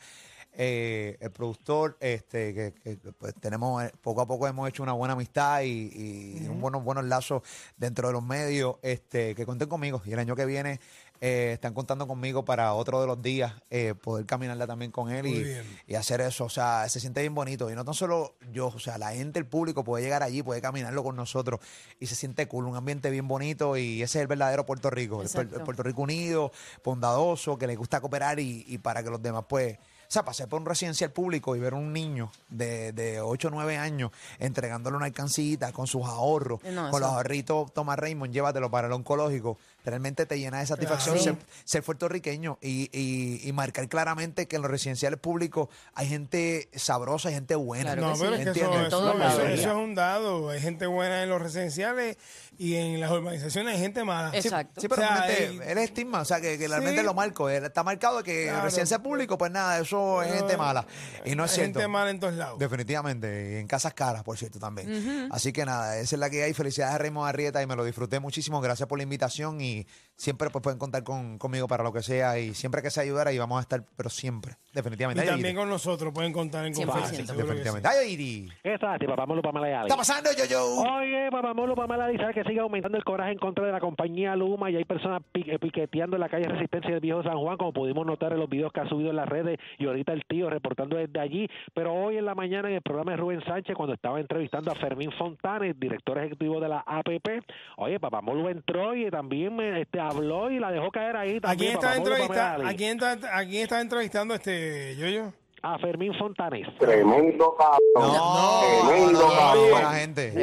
eh, 0.53 1.17
el 1.19 1.31
productor, 1.31 1.97
este, 1.99 2.53
que, 2.53 2.73
que, 2.81 2.95
pues, 3.17 3.33
tenemos, 3.41 3.83
eh, 3.83 3.91
poco 4.01 4.21
a 4.21 4.25
poco 4.25 4.47
hemos 4.47 4.69
hecho 4.69 4.81
una 4.83 4.93
buena 4.93 5.13
amistad 5.15 5.63
y, 5.63 5.91
y 6.43 6.47
un 6.47 6.61
buenos, 6.61 6.81
buenos 6.81 7.03
lazos 7.03 7.41
dentro 7.75 8.07
de 8.07 8.13
los 8.13 8.23
medios, 8.23 8.75
este, 8.83 9.35
que 9.35 9.45
cuenten 9.45 9.67
conmigo. 9.67 10.01
Y 10.05 10.13
el 10.13 10.19
año 10.19 10.33
que 10.35 10.45
viene 10.45 10.79
eh, 11.25 11.53
están 11.53 11.73
contando 11.73 12.05
conmigo 12.05 12.43
para 12.43 12.73
otro 12.73 12.99
de 12.99 13.07
los 13.07 13.21
días 13.21 13.53
eh, 13.69 13.93
poder 13.95 14.25
caminarla 14.25 14.67
también 14.67 14.91
con 14.91 15.09
él 15.09 15.25
y, 15.87 15.95
hacer 15.95 16.19
eso. 16.19 16.43
O 16.43 16.49
sea, 16.49 16.89
se 16.89 16.99
siente 16.99 17.21
bien 17.21 17.33
bonito. 17.33 17.71
Y 17.71 17.75
no 17.75 17.85
tan 17.85 17.93
solo 17.93 18.35
yo, 18.51 18.67
o 18.67 18.79
sea, 18.79 18.97
la 18.97 19.13
gente, 19.13 19.39
el 19.39 19.45
público 19.45 19.85
puede 19.85 20.03
llegar 20.03 20.21
allí, 20.21 20.43
puede 20.43 20.59
caminarlo 20.59 21.01
con 21.01 21.15
nosotros 21.15 21.61
y 21.97 22.07
se 22.07 22.15
siente 22.15 22.45
cool, 22.49 22.65
un 22.65 22.75
ambiente 22.75 23.09
bien 23.09 23.29
bonito 23.29 23.77
y 23.77 24.01
ese 24.01 24.17
es 24.17 24.21
el 24.23 24.27
verdadero 24.27 24.65
Puerto 24.65 24.89
Rico. 24.89 25.21
El, 25.21 25.29
el 25.39 25.61
Puerto 25.61 25.81
Rico 25.81 26.01
unido, 26.01 26.51
bondadoso, 26.83 27.57
que 27.57 27.67
le 27.67 27.77
gusta 27.77 28.01
cooperar 28.01 28.41
y, 28.41 28.65
y 28.67 28.79
para 28.79 29.01
que 29.01 29.09
los 29.09 29.21
demás, 29.21 29.45
pues. 29.47 29.77
O 30.13 30.17
sea, 30.21 30.23
pasar 30.23 30.47
por 30.47 30.59
un 30.61 30.67
residencial 30.67 31.09
público 31.09 31.55
y 31.55 31.59
ver 31.59 31.73
un 31.73 31.91
niño 31.91 32.31
de, 32.49 32.91
de 32.91 33.19
8 33.19 33.47
o 33.47 33.51
9 33.51 33.77
años 33.77 34.11
entregándole 34.37 34.95
una 34.95 35.07
alcancita 35.07 35.71
con 35.71 35.87
sus 35.87 36.05
ahorros, 36.05 36.61
No, 36.65 36.91
con 36.91 37.01
los 37.01 37.09
ahorritos, 37.09 37.73
toma 37.73 37.95
Raymond, 37.95 38.31
llévatelo 38.31 38.69
para 38.69 38.85
el 38.85 38.93
oncológico. 38.93 39.57
Realmente 39.83 40.27
te 40.27 40.37
llena 40.39 40.59
de 40.59 40.67
satisfacción 40.67 41.17
Claro. 41.17 41.37
ser, 41.39 41.45
ser 41.65 41.83
puertorriqueño 41.83 42.59
y, 42.61 42.89
y- 42.97 43.41
y 43.49 43.51
marcar 43.53 43.89
claramente 43.89 44.47
que 44.47 44.55
en 44.57 44.61
los 44.61 44.69
residenciales 44.69 45.19
públicos 45.19 45.67
hay 45.95 46.07
gente 46.07 46.69
sabrosa, 46.75 47.29
hay 47.29 47.33
gente 47.35 47.55
buena. 47.55 47.93
Claro 47.93 48.01
No, 48.09 48.13
que 48.13 48.19
pero 48.19 48.35
sí. 48.35 48.41
es 48.43 48.51
que 48.53 48.59
eso, 48.61 48.85
eso- 48.85 49.15
lados. 49.17 49.33
eso- 49.33 49.47
eso 49.47 49.69
es 49.71 49.75
un 49.75 49.95
dado. 49.95 50.49
Hay 50.51 50.61
gente 50.61 50.85
buena 50.85 51.23
en 51.23 51.29
los 51.29 51.41
residenciales 51.41 52.17
y 52.59 52.75
en 52.75 52.99
las 53.01 53.09
urbanizaciones 53.11 53.73
hay 53.75 53.81
gente 53.81 54.03
mala. 54.03 54.29
Exacto. 54.37 54.79
Sí, 54.79 54.87
pero 54.87 55.01
O 55.01 55.05
sea, 55.05 55.25
realmente 55.25 55.65
hay- 55.71 55.77
es 55.77 55.83
estigma, 55.89 56.21
o 56.21 56.25
sea, 56.25 56.39
que, 56.39 56.57
que 56.59 56.67
realmente 56.67 57.01
Sí. 57.01 57.05
lo 57.05 57.13
marco. 57.15 57.49
Él 57.49 57.65
está 57.65 57.83
marcado 57.83 58.19
de 58.19 58.23
que 58.23 58.43
Claro. 58.45 58.61
residencia 58.63 58.99
público, 58.99 59.37
pues 59.39 59.51
nada, 59.51 59.79
eso 59.79 60.02
es 60.23 60.33
gente 60.33 60.57
mala. 60.57 60.85
Y 61.25 61.35
no 61.35 61.45
es 61.45 61.51
Hay 61.51 61.55
cierto. 61.55 61.79
gente 61.79 61.87
mala 61.87 62.09
en 62.11 62.19
todos 62.19 62.33
lados. 62.33 62.59
Definitivamente, 62.59 63.53
y 63.53 63.55
en 63.59 63.67
casas 63.67 63.93
caras, 63.93 64.23
por 64.23 64.37
cierto, 64.37 64.59
también. 64.59 65.29
Así 65.31 65.53
que 65.53 65.65
nada, 65.65 65.97
esa 65.99 66.15
es 66.15 66.19
la 66.19 66.29
que 66.29 66.43
hay. 66.43 66.53
Felicidades 66.53 66.95
a 66.95 66.97
Raymond 66.97 67.27
Arrieta 67.29 67.61
y 67.61 67.65
me 67.67 67.75
lo 67.75 67.83
disfruté 67.85 68.19
muchísimo. 68.19 68.61
Gracias 68.61 68.87
por 68.87 68.97
la 68.99 69.03
invitación 69.03 69.61
y 69.61 69.87
siempre 70.15 70.49
pues 70.49 70.61
pueden 70.61 70.79
contar 70.79 71.03
con, 71.03 71.37
conmigo 71.37 71.67
para 71.67 71.83
lo 71.83 71.91
que 71.91 72.01
sea 72.01 72.39
y 72.39 72.53
siempre 72.53 72.81
que 72.81 72.89
se 72.89 73.01
ayudara 73.01 73.31
y 73.31 73.37
vamos 73.37 73.57
a 73.57 73.61
estar, 73.61 73.83
pero 73.95 74.09
siempre, 74.09 74.55
definitivamente. 74.73 75.23
Y 75.23 75.27
también 75.27 75.55
con 75.55 75.69
nosotros 75.69 76.13
pueden 76.13 76.33
contar 76.33 76.65
en 76.65 76.73
100%. 76.73 76.85
confianza. 76.85 77.15
sí. 77.15 77.37
Definitivamente. 77.37 77.87
Ay, 77.87 78.13
Iri. 78.13 78.49
¿Qué 78.61 78.73
está? 78.75 78.97
Papá 78.97 79.25
Molo, 79.25 79.41
Pamela 79.41 79.67
y 79.67 79.71
¿Qué 79.71 79.75
Ali. 79.75 79.87
está 79.87 79.97
pasando, 79.97 80.29
yo, 80.37 80.45
yo? 80.45 80.65
Oye, 80.81 81.29
papá 81.31 81.53
Molo, 81.53 81.75
Pamela 81.75 82.11
y 82.11 82.17
sabe 82.17 82.33
que 82.33 82.43
sigue 82.43 82.59
aumentando 82.59 82.97
el 82.97 83.03
coraje 83.03 83.31
en 83.31 83.37
contra 83.37 83.65
de 83.65 83.71
la 83.71 83.79
compañía 83.79 84.35
Luma 84.35 84.69
y 84.71 84.75
hay 84.75 84.85
personas 84.85 85.21
eh, 85.33 85.59
piqueteando 85.59 86.15
en 86.15 86.21
la 86.21 86.29
calle 86.29 86.45
Resistencia 86.47 86.91
del 86.91 86.99
Viejo 86.99 87.23
San 87.23 87.37
Juan, 87.37 87.57
como 87.57 87.73
pudimos 87.73 88.05
notar 88.05 88.33
en 88.33 88.39
los 88.39 88.49
videos 88.49 88.71
que 88.71 88.81
ha 88.81 88.87
subido 88.87 89.09
en 89.09 89.15
las 89.15 89.27
redes 89.27 89.59
y 89.77 89.85
ahorita 89.85 90.13
el 90.13 90.23
tío 90.25 90.49
reportando 90.49 90.97
desde 90.97 91.19
allí. 91.19 91.49
Pero 91.73 91.93
hoy 91.93 92.17
en 92.17 92.25
la 92.25 92.35
mañana 92.35 92.69
en 92.69 92.75
el 92.75 92.81
programa 92.81 93.11
de 93.11 93.17
Rubén 93.17 93.43
Sánchez, 93.45 93.75
cuando 93.75 93.93
estaba 93.93 94.19
entrevistando 94.19 94.71
a 94.71 94.75
Fermín 94.75 95.11
Fontanes, 95.11 95.79
director 95.79 96.17
ejecutivo 96.17 96.59
de 96.59 96.69
la 96.69 96.79
APP, 96.79 97.43
oye, 97.77 97.99
papá 97.99 98.21
Molo 98.21 98.49
entró 98.49 98.95
y 98.95 99.09
también 99.09 99.55
me, 99.55 99.81
este, 99.81 99.99
habló 100.09 100.49
y 100.51 100.59
la 100.59 100.71
dejó 100.71 100.91
caer 100.91 101.15
ahí. 101.15 101.37
¿A 101.37 101.41
También, 101.41 101.57
quién 101.57 101.71
está, 101.73 101.87
Papá 101.89 101.99
Molo, 101.99 102.11
entrevista- 102.15 102.51
Pamela 102.53 102.69
¿A 102.69 102.73
quién 102.75 102.91
está, 103.01 103.37
a 103.37 103.45
quién 103.45 103.63
está 103.63 103.81
entrevistando 103.81 104.33
este 104.35 104.95
yo 104.97 105.31
A 105.61 105.79
Fermín 105.79 106.13
Fontanes. 106.19 106.67
Tremendo 106.77 107.55
cabrón. 107.57 108.13
No, 108.13 108.59
Tremendo 108.87 109.21
no, 109.21 109.29
cabrón. 109.35 109.69
buena 109.71 109.91
gente. 109.93 110.33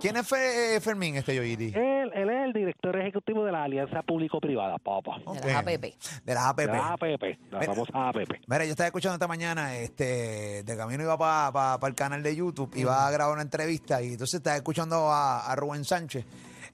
¿Quién 0.00 0.16
es 0.16 0.26
Fe- 0.28 0.76
eh, 0.76 0.80
Fermín, 0.80 1.16
este 1.16 1.34
yo, 1.34 1.42
Iri? 1.42 1.72
Él, 1.74 2.10
él 2.14 2.28
es 2.30 2.44
el 2.46 2.52
director 2.52 2.98
ejecutivo 2.98 3.44
de 3.44 3.52
la 3.52 3.64
Alianza 3.64 4.02
Público-Privada, 4.02 4.78
papá. 4.78 5.18
De 5.18 5.24
Ok. 5.26 5.44
las 5.44 5.56
APP. 5.56 5.94
De 6.24 6.34
las 6.34 6.44
APP. 6.46 6.60
De 6.72 6.72
la 6.78 6.92
APP, 6.94 7.22
la 7.50 7.58
Mira. 7.60 7.72
famosa 7.74 8.08
APP. 8.08 8.40
Mira, 8.46 8.64
yo 8.64 8.70
estaba 8.70 8.86
escuchando 8.86 9.14
esta 9.14 9.28
mañana, 9.28 9.76
este, 9.76 10.62
de 10.62 10.76
camino 10.76 11.02
iba 11.04 11.16
para 11.18 11.86
el 11.86 11.94
canal 11.94 12.22
de 12.22 12.34
YouTube, 12.36 12.70
iba 12.76 13.06
a 13.06 13.10
grabar 13.10 13.34
una 13.34 13.42
entrevista 13.42 14.02
y 14.02 14.12
entonces 14.12 14.34
estaba 14.38 14.56
escuchando 14.56 15.10
a, 15.10 15.50
a 15.50 15.54
Rubén 15.56 15.84
Sánchez 15.84 16.24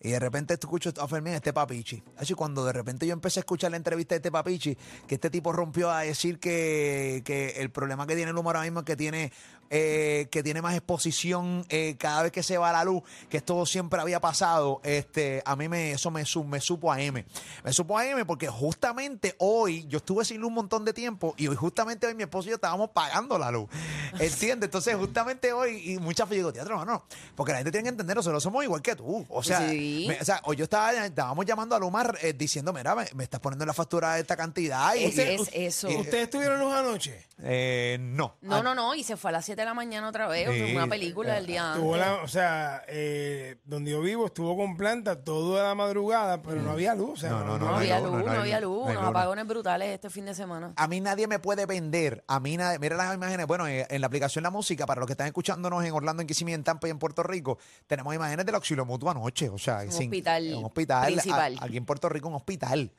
y 0.02 0.10
de 0.10 0.18
repente 0.18 0.54
escucho 0.54 0.92
a 0.98 1.06
Fermín, 1.06 1.34
este 1.34 1.52
papichi. 1.52 2.02
Así 2.16 2.34
cuando 2.34 2.64
de 2.64 2.72
repente 2.72 3.06
yo 3.06 3.12
empecé 3.12 3.40
a 3.40 3.42
escuchar 3.42 3.70
la 3.70 3.76
entrevista 3.76 4.14
de 4.14 4.18
este 4.18 4.32
papichi, 4.32 4.76
que 5.06 5.16
este 5.16 5.30
tipo 5.30 5.52
rompió 5.52 5.90
a 5.90 6.00
decir 6.00 6.38
que, 6.38 7.22
que 7.24 7.50
el 7.58 7.70
problema 7.70 8.06
que 8.06 8.16
tiene 8.16 8.30
el 8.30 8.36
humor 8.36 8.56
ahora 8.56 8.66
mismo 8.66 8.80
es 8.80 8.86
que 8.86 8.96
tiene 8.96 9.32
eh, 9.70 10.26
que 10.30 10.42
tiene 10.42 10.60
más 10.62 10.74
exposición 10.74 11.64
eh, 11.68 11.96
cada 11.98 12.22
vez 12.24 12.32
que 12.32 12.42
se 12.42 12.58
va 12.58 12.72
la 12.72 12.84
luz, 12.84 13.02
que 13.28 13.36
esto 13.38 13.64
siempre 13.66 14.00
había 14.00 14.20
pasado, 14.20 14.80
este, 14.84 15.42
a 15.46 15.54
mí 15.56 15.68
me, 15.68 15.92
eso 15.92 16.10
me, 16.10 16.24
su- 16.24 16.44
me 16.44 16.60
supo 16.60 16.92
a 16.92 17.00
M. 17.00 17.24
Me 17.64 17.72
supo 17.72 17.96
a 17.96 18.06
M 18.06 18.24
porque 18.24 18.48
justamente 18.48 19.34
hoy 19.38 19.86
yo 19.88 19.98
estuve 19.98 20.24
sin 20.24 20.40
luz 20.40 20.48
un 20.48 20.54
montón 20.54 20.84
de 20.84 20.92
tiempo 20.92 21.34
y 21.36 21.46
hoy 21.46 21.56
justamente 21.56 22.06
hoy 22.06 22.14
mi 22.14 22.24
esposo 22.24 22.48
y 22.48 22.50
yo 22.50 22.56
estábamos 22.56 22.90
pagando 22.90 23.38
la 23.38 23.50
luz. 23.50 23.68
¿Entiendes? 24.18 24.66
Entonces 24.68 24.96
justamente 24.96 25.52
hoy, 25.52 25.92
y 25.92 25.98
muchas 25.98 26.28
veces 26.28 26.38
digo, 26.40 26.52
teatro, 26.52 26.76
no, 26.76 26.84
no, 26.84 27.04
porque 27.36 27.52
la 27.52 27.58
gente 27.58 27.70
tiene 27.70 27.84
que 27.84 27.90
entender, 27.90 28.16
nosotros 28.16 28.42
somos 28.42 28.64
igual 28.64 28.82
que 28.82 28.96
tú. 28.96 29.24
O 29.28 29.42
sea, 29.42 29.68
Sí. 29.70 30.06
me- 30.08 30.18
o 30.20 30.24
sea 30.24 30.40
hoy 30.44 30.56
yo 30.56 30.64
estaba, 30.64 30.92
estábamos 31.06 31.46
llamando 31.46 31.76
a 31.76 31.78
Lumar 31.78 32.18
eh, 32.22 32.32
diciendo, 32.32 32.72
mira, 32.72 32.94
me, 32.94 33.06
me 33.14 33.24
estás 33.24 33.38
poniendo 33.40 33.64
la 33.64 33.72
factura 33.72 34.14
de 34.14 34.22
esta 34.22 34.36
cantidad. 34.36 34.94
Y, 34.94 35.04
Ese 35.04 35.32
y- 35.32 35.36
es 35.36 35.50
eso. 35.52 35.90
y- 35.90 35.96
¿Ustedes 35.96 36.28
tuvieron 36.28 36.58
luz 36.58 36.72
anoche? 36.74 37.26
eh, 37.42 37.96
no. 38.00 38.36
No, 38.42 38.62
no, 38.62 38.74
no. 38.74 38.94
Y 38.94 39.02
se 39.02 39.16
fue 39.16 39.30
a 39.30 39.32
las 39.32 39.44
7 39.46 39.59
de 39.60 39.66
la 39.66 39.74
mañana 39.74 40.08
otra 40.08 40.26
vez. 40.28 40.48
Sí. 40.50 40.74
Una 40.74 40.86
película 40.86 41.38
el 41.38 41.46
día 41.46 41.72
antes. 41.74 41.96
la- 41.98 42.14
o 42.22 42.28
sea, 42.28 42.82
eh, 42.88 43.56
donde 43.64 43.90
yo 43.92 44.00
vivo 44.00 44.26
estuvo 44.26 44.56
con 44.56 44.76
planta 44.76 45.22
toda 45.22 45.62
la 45.68 45.74
madrugada, 45.74 46.42
pero 46.42 46.62
no 46.62 46.72
había 46.72 46.94
luz. 46.94 47.10
O 47.12 47.16
sea, 47.16 47.30
No, 47.30 47.44
no, 47.44 47.58
No, 47.58 47.70
no, 47.70 47.76
había 47.76 47.96
hay 47.96 48.02
luz, 48.02 48.10
luz, 48.12 48.20
no 48.20 48.26
no, 48.26 48.32
hay 48.32 48.38
había 48.38 48.60
luz, 48.60 48.76
luz. 48.76 48.84
no 48.84 48.90
hay 48.90 48.96
Unos 48.96 49.10
apagones 49.10 49.46
brutales 49.46 49.88
este 49.90 50.10
fin 50.10 50.24
de 50.26 50.34
semana. 50.34 50.72
A 50.76 50.88
mí 50.88 51.00
nadie 51.00 51.26
me 51.26 51.38
puede 51.38 51.66
vender. 51.66 52.24
A 52.26 52.40
mí 52.40 52.56
nadie. 52.56 52.78
Mira 52.78 52.96
las 52.96 53.14
imágenes. 53.14 53.46
Bueno, 53.46 53.66
eh, 53.68 53.86
en 53.88 54.00
la 54.00 54.06
aplicación 54.06 54.42
La 54.42 54.50
Música, 54.50 54.86
para 54.86 54.98
los 55.00 55.06
que 55.06 55.12
están 55.12 55.26
escuchándonos 55.26 55.84
en 55.84 55.92
Orlando, 55.92 56.22
en 56.22 56.26
Kissimmee, 56.26 56.54
en 56.54 56.64
Tampa 56.64 56.88
y 56.88 56.90
en 56.90 56.98
Puerto 56.98 57.22
Rico, 57.22 57.58
tenemos 57.86 58.14
imágenes 58.14 58.46
del 58.46 58.54
auxilio 58.54 58.84
mutuo 58.84 59.10
anoche. 59.10 59.48
O 59.48 59.58
sea, 59.58 59.80
Un 59.84 59.92
sin- 59.92 60.08
hospital 60.08 60.54
Un 60.56 60.64
hospital. 60.64 61.04
principal. 61.12 61.56
a- 61.60 61.64
aquí 61.64 61.76
en 61.76 61.84
Puerto 61.84 62.08
Rico, 62.08 62.28
un 62.28 62.34
hospital. 62.34 62.92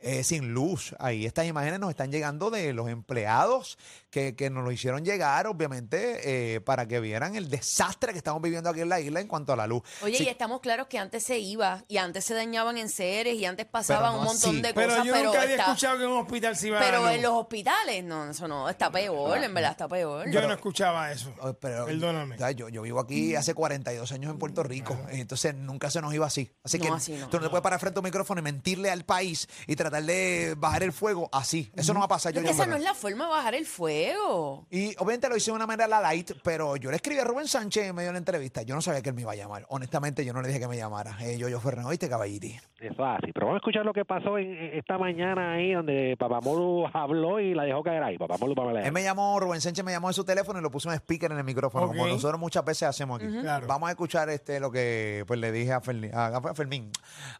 eh, 0.00 0.22
sin 0.24 0.52
luz. 0.52 0.94
Ahí 0.98 1.26
estas 1.26 1.46
imágenes 1.46 1.78
nos 1.80 1.90
están 1.90 2.10
llegando 2.10 2.50
de 2.50 2.72
los 2.72 2.88
empleados 2.88 3.78
que, 4.10 4.34
que 4.36 4.48
nos 4.50 4.64
lo 4.64 4.70
hicieron 4.72 5.04
llegar, 5.04 5.46
obviamente, 5.46 6.07
eh, 6.24 6.60
para 6.60 6.86
que 6.86 7.00
vieran 7.00 7.36
el 7.36 7.48
desastre 7.50 8.12
que 8.12 8.18
estamos 8.18 8.40
viviendo 8.42 8.70
aquí 8.70 8.80
en 8.80 8.88
la 8.88 9.00
isla 9.00 9.20
en 9.20 9.28
cuanto 9.28 9.52
a 9.52 9.56
la 9.56 9.66
luz. 9.66 9.82
Oye, 10.02 10.16
Sí, 10.18 10.24
y 10.24 10.28
estamos 10.28 10.60
claros 10.60 10.86
que 10.88 10.98
antes 10.98 11.22
se 11.24 11.38
iba 11.38 11.84
y 11.88 11.96
antes 11.98 12.24
se 12.24 12.34
dañaban 12.34 12.76
en 12.78 12.88
seres 12.88 13.34
y 13.34 13.44
antes 13.44 13.66
pasaban 13.66 14.12
no 14.14 14.18
un 14.20 14.24
montón 14.26 14.50
así. 14.50 14.60
de 14.62 14.74
pero 14.74 14.88
cosas, 14.90 15.04
yo 15.04 15.12
pero, 15.12 15.24
nunca 15.26 15.42
había 15.42 15.54
está- 15.56 15.64
escuchado 15.66 15.98
que 15.98 16.04
en 16.04 16.10
un 16.10 16.18
hospital 16.18 16.56
se 16.56 16.68
iba 16.68 16.78
a 16.78 16.80
pero 16.82 17.04
la 17.04 17.14
en 17.14 17.22
los 17.22 17.32
hospitales, 17.32 18.04
no, 18.04 18.30
eso 18.30 18.48
no, 18.48 18.68
está 18.68 18.90
peor, 18.90 19.38
en 19.42 19.54
verdad 19.54 19.72
está 19.72 19.88
peor. 19.88 20.30
Yo 20.30 20.40
no 20.46 20.52
escuchaba 20.54 21.12
eso. 21.12 21.32
Oh, 21.40 21.52
pero, 21.54 21.86
Perdóname. 21.86 22.34
o 22.34 22.38
sea, 22.38 22.50
Yo, 22.52 22.68
yo 22.68 22.82
vivo 22.82 23.00
aquí 23.00 23.34
hace 23.36 23.54
42 23.54 24.10
años 24.12 24.30
en 24.32 24.38
Puerto 24.38 24.62
Rico, 24.62 24.98
entonces 25.10 25.54
nunca 25.54 25.90
se 25.90 26.00
nos 26.00 26.12
iba 26.14 26.26
así. 26.26 26.50
Así 26.64 26.78
No, 26.78 26.84
que 26.84 26.90
así 26.92 27.12
no. 27.12 27.28
tú 27.28 27.36
no 27.38 27.44
te 27.44 27.50
puedes 27.50 27.62
parar 27.62 27.78
frente 27.80 27.98
a 27.98 28.00
un 28.00 28.04
micrófono 28.04 28.40
y 28.40 28.44
mentirle 28.44 28.90
al 28.90 29.04
país 29.04 29.48
y 29.66 29.76
tratar 29.76 30.02
de 30.02 30.54
bajar 30.56 30.82
el 30.82 30.92
fuego 30.92 31.28
así. 31.32 31.70
Eso 31.76 31.92
no 31.94 32.00
va 32.00 32.06
a 32.06 32.08
pasar. 32.08 32.32
Yo, 32.32 32.40
Es 32.40 32.46
que 32.46 32.52
esa 32.52 32.66
no 32.66 32.76
es 32.76 32.82
la 32.82 32.94
forma 32.94 33.24
de 33.26 33.30
bajar 33.30 33.54
el 33.54 33.66
fuego. 33.66 34.66
Y 34.70 34.94
obviamente 34.98 35.28
lo 35.28 35.36
hice 35.36 35.50
de 35.50 35.56
una 35.56 35.66
manera 35.66 35.97
light, 36.00 36.32
pero 36.42 36.76
yo 36.76 36.90
le 36.90 36.96
escribí 36.96 37.18
a 37.18 37.24
Rubén 37.24 37.46
Sánchez 37.46 37.84
en 37.84 37.94
medio 37.94 38.08
de 38.08 38.12
la 38.14 38.18
entrevista. 38.18 38.62
Yo 38.62 38.74
no 38.74 38.80
sabía 38.80 39.02
que 39.02 39.10
él 39.10 39.14
me 39.14 39.22
iba 39.22 39.32
a 39.32 39.36
llamar. 39.36 39.66
Honestamente, 39.68 40.24
yo 40.24 40.32
no 40.32 40.42
le 40.42 40.48
dije 40.48 40.60
que 40.60 40.68
me 40.68 40.76
llamara. 40.76 41.16
Eh, 41.20 41.38
yo, 41.38 41.48
yo, 41.48 41.60
Fernando, 41.60 41.90
¿oíste, 41.90 42.08
caballiti? 42.08 42.58
Eso 42.78 42.92
es 42.92 43.00
así. 43.00 43.32
Pero 43.32 43.46
vamos 43.46 43.54
a 43.54 43.58
escuchar 43.58 43.84
lo 43.84 43.92
que 43.92 44.04
pasó 44.04 44.38
en, 44.38 44.52
en 44.52 44.78
esta 44.78 44.98
mañana 44.98 45.54
ahí, 45.54 45.72
donde 45.72 46.16
Papamolu 46.18 46.86
habló 46.92 47.40
y 47.40 47.54
la 47.54 47.64
dejó 47.64 47.82
caer 47.82 48.02
ahí. 48.02 48.18
Papamolu, 48.18 48.54
Pamela. 48.54 48.82
Él 48.84 48.92
me 48.92 49.02
llamó, 49.02 49.38
Rubén 49.40 49.60
Sánchez 49.60 49.84
me 49.84 49.92
llamó 49.92 50.08
de 50.08 50.14
su 50.14 50.24
teléfono 50.24 50.58
y 50.58 50.62
lo 50.62 50.70
puso 50.70 50.90
en 50.90 50.96
speaker 50.96 51.32
en 51.32 51.38
el 51.38 51.44
micrófono, 51.44 51.88
como 51.88 52.06
nosotros 52.06 52.40
muchas 52.40 52.64
veces 52.64 52.84
hacemos 52.84 53.22
aquí. 53.22 53.30
Claro. 53.40 53.66
Vamos 53.66 53.88
a 53.88 53.92
escuchar 53.92 54.28
este 54.28 54.60
lo 54.60 54.70
que 54.70 55.24
pues 55.26 55.38
le 55.40 55.52
dije 55.52 55.72
a 55.72 55.80
Fermín. 55.80 56.90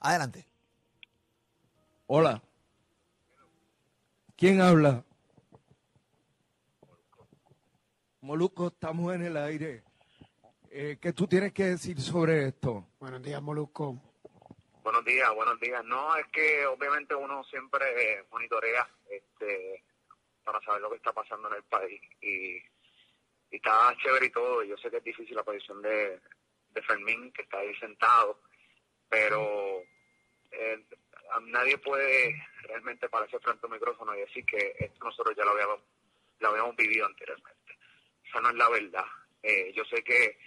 Adelante. 0.00 0.46
Hola. 2.06 2.42
¿Quién 4.36 4.60
habla? 4.60 5.04
Moluco, 8.20 8.68
estamos 8.68 9.14
en 9.14 9.22
el 9.22 9.36
aire. 9.36 9.82
Eh, 10.70 10.98
¿Qué 11.00 11.12
tú 11.12 11.26
tienes 11.26 11.52
que 11.52 11.64
decir 11.64 12.00
sobre 12.00 12.48
esto? 12.48 12.86
Buenos 12.98 13.22
días, 13.22 13.40
Molusco. 13.40 13.96
Buenos 14.82 15.04
días, 15.04 15.34
buenos 15.34 15.58
días. 15.60 15.84
No, 15.84 16.16
es 16.16 16.26
que 16.28 16.66
obviamente 16.66 17.14
uno 17.14 17.44
siempre 17.44 17.84
eh, 17.96 18.24
monitorea 18.30 18.88
este, 19.10 19.84
para 20.44 20.60
saber 20.62 20.80
lo 20.80 20.90
que 20.90 20.96
está 20.96 21.12
pasando 21.12 21.48
en 21.48 21.54
el 21.56 21.62
país. 21.64 22.00
Y 22.20 22.62
y 23.50 23.56
está 23.56 23.94
chévere 24.02 24.26
y 24.26 24.30
todo. 24.30 24.62
y 24.62 24.68
Yo 24.68 24.76
sé 24.76 24.90
que 24.90 24.98
es 24.98 25.04
difícil 25.04 25.36
la 25.36 25.42
posición 25.42 25.80
de, 25.82 26.20
de 26.70 26.82
Fermín, 26.82 27.32
que 27.32 27.42
está 27.42 27.58
ahí 27.58 27.74
sentado, 27.76 28.40
pero 29.08 29.82
eh, 30.50 30.84
nadie 31.46 31.78
puede 31.78 32.34
realmente 32.62 33.08
pararse 33.08 33.38
frente 33.38 33.60
a 33.62 33.66
un 33.66 33.72
micrófono 33.72 34.14
y 34.14 34.20
decir 34.20 34.44
que 34.44 34.76
esto 34.78 35.04
nosotros 35.04 35.34
ya 35.36 35.44
lo 35.44 35.52
habíamos, 35.52 35.80
lo 36.40 36.48
habíamos 36.48 36.76
vivido 36.76 37.06
anteriormente. 37.06 37.57
Esa 38.28 38.40
no 38.40 38.50
es 38.50 38.54
la 38.56 38.68
verdad. 38.68 39.06
Eh, 39.42 39.72
yo 39.74 39.84
sé 39.84 40.02
que 40.02 40.38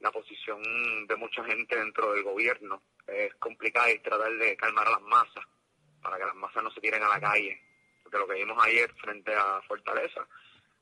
la 0.00 0.10
posición 0.10 1.06
de 1.06 1.16
mucha 1.16 1.44
gente 1.44 1.76
dentro 1.76 2.12
del 2.12 2.22
gobierno 2.22 2.82
es 3.06 3.34
complicada 3.34 3.90
y 3.90 3.98
tratar 3.98 4.32
de 4.32 4.56
calmar 4.56 4.86
a 4.88 4.92
las 4.92 5.02
masas 5.02 5.44
para 6.02 6.18
que 6.18 6.24
las 6.24 6.34
masas 6.34 6.62
no 6.62 6.70
se 6.70 6.80
tiren 6.80 7.02
a 7.02 7.08
la 7.08 7.20
calle. 7.20 7.60
Porque 8.02 8.18
lo 8.18 8.26
que 8.26 8.34
vimos 8.34 8.58
ayer 8.64 8.92
frente 8.94 9.34
a 9.34 9.60
Fortaleza, 9.62 10.26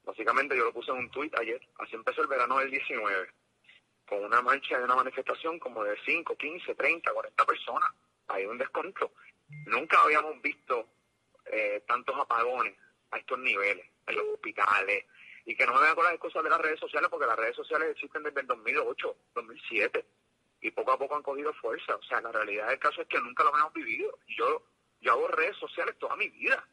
básicamente 0.04 0.56
yo 0.56 0.64
lo 0.64 0.72
puse 0.72 0.90
en 0.90 0.98
un 0.98 1.10
tuit 1.10 1.36
ayer, 1.38 1.60
así 1.78 1.94
empezó 1.94 2.22
el 2.22 2.28
verano 2.28 2.58
del 2.58 2.70
19, 2.70 3.28
con 4.06 4.24
una 4.24 4.40
marcha 4.40 4.78
de 4.78 4.84
una 4.84 4.96
manifestación 4.96 5.58
como 5.58 5.84
de 5.84 5.96
5, 6.06 6.36
15, 6.36 6.74
30, 6.74 7.12
40 7.12 7.44
personas. 7.44 7.90
Hay 8.28 8.46
un 8.46 8.56
descontrol. 8.56 9.10
Nunca 9.66 10.00
habíamos 10.02 10.40
visto 10.40 10.88
eh, 11.46 11.82
tantos 11.86 12.16
apagones 12.18 12.74
a 13.10 13.18
estos 13.18 13.38
niveles, 13.38 13.86
en 14.06 14.16
los 14.16 14.24
hospitales, 14.34 15.04
y 15.44 15.56
que 15.56 15.66
no 15.66 15.74
me 15.74 15.80
vean 15.80 15.94
con 15.94 16.04
las 16.04 16.14
excusas 16.14 16.42
de 16.42 16.50
las 16.50 16.60
redes 16.60 16.80
sociales, 16.80 17.08
porque 17.10 17.26
las 17.26 17.36
redes 17.36 17.56
sociales 17.56 17.90
existen 17.90 18.22
desde 18.22 18.40
el 18.40 18.46
2008, 18.46 19.16
2007, 19.34 20.06
y 20.60 20.70
poco 20.70 20.92
a 20.92 20.98
poco 20.98 21.16
han 21.16 21.22
cogido 21.22 21.52
fuerza. 21.54 21.96
O 21.96 22.02
sea, 22.02 22.20
la 22.20 22.32
realidad 22.32 22.68
del 22.68 22.78
caso 22.78 23.02
es 23.02 23.08
que 23.08 23.20
nunca 23.20 23.44
lo 23.44 23.50
habíamos 23.50 23.72
vivido. 23.72 24.18
Yo, 24.26 24.62
yo 25.00 25.12
hago 25.12 25.28
redes 25.28 25.56
sociales 25.56 25.96
toda 25.98 26.16
mi 26.16 26.28
vida, 26.28 26.66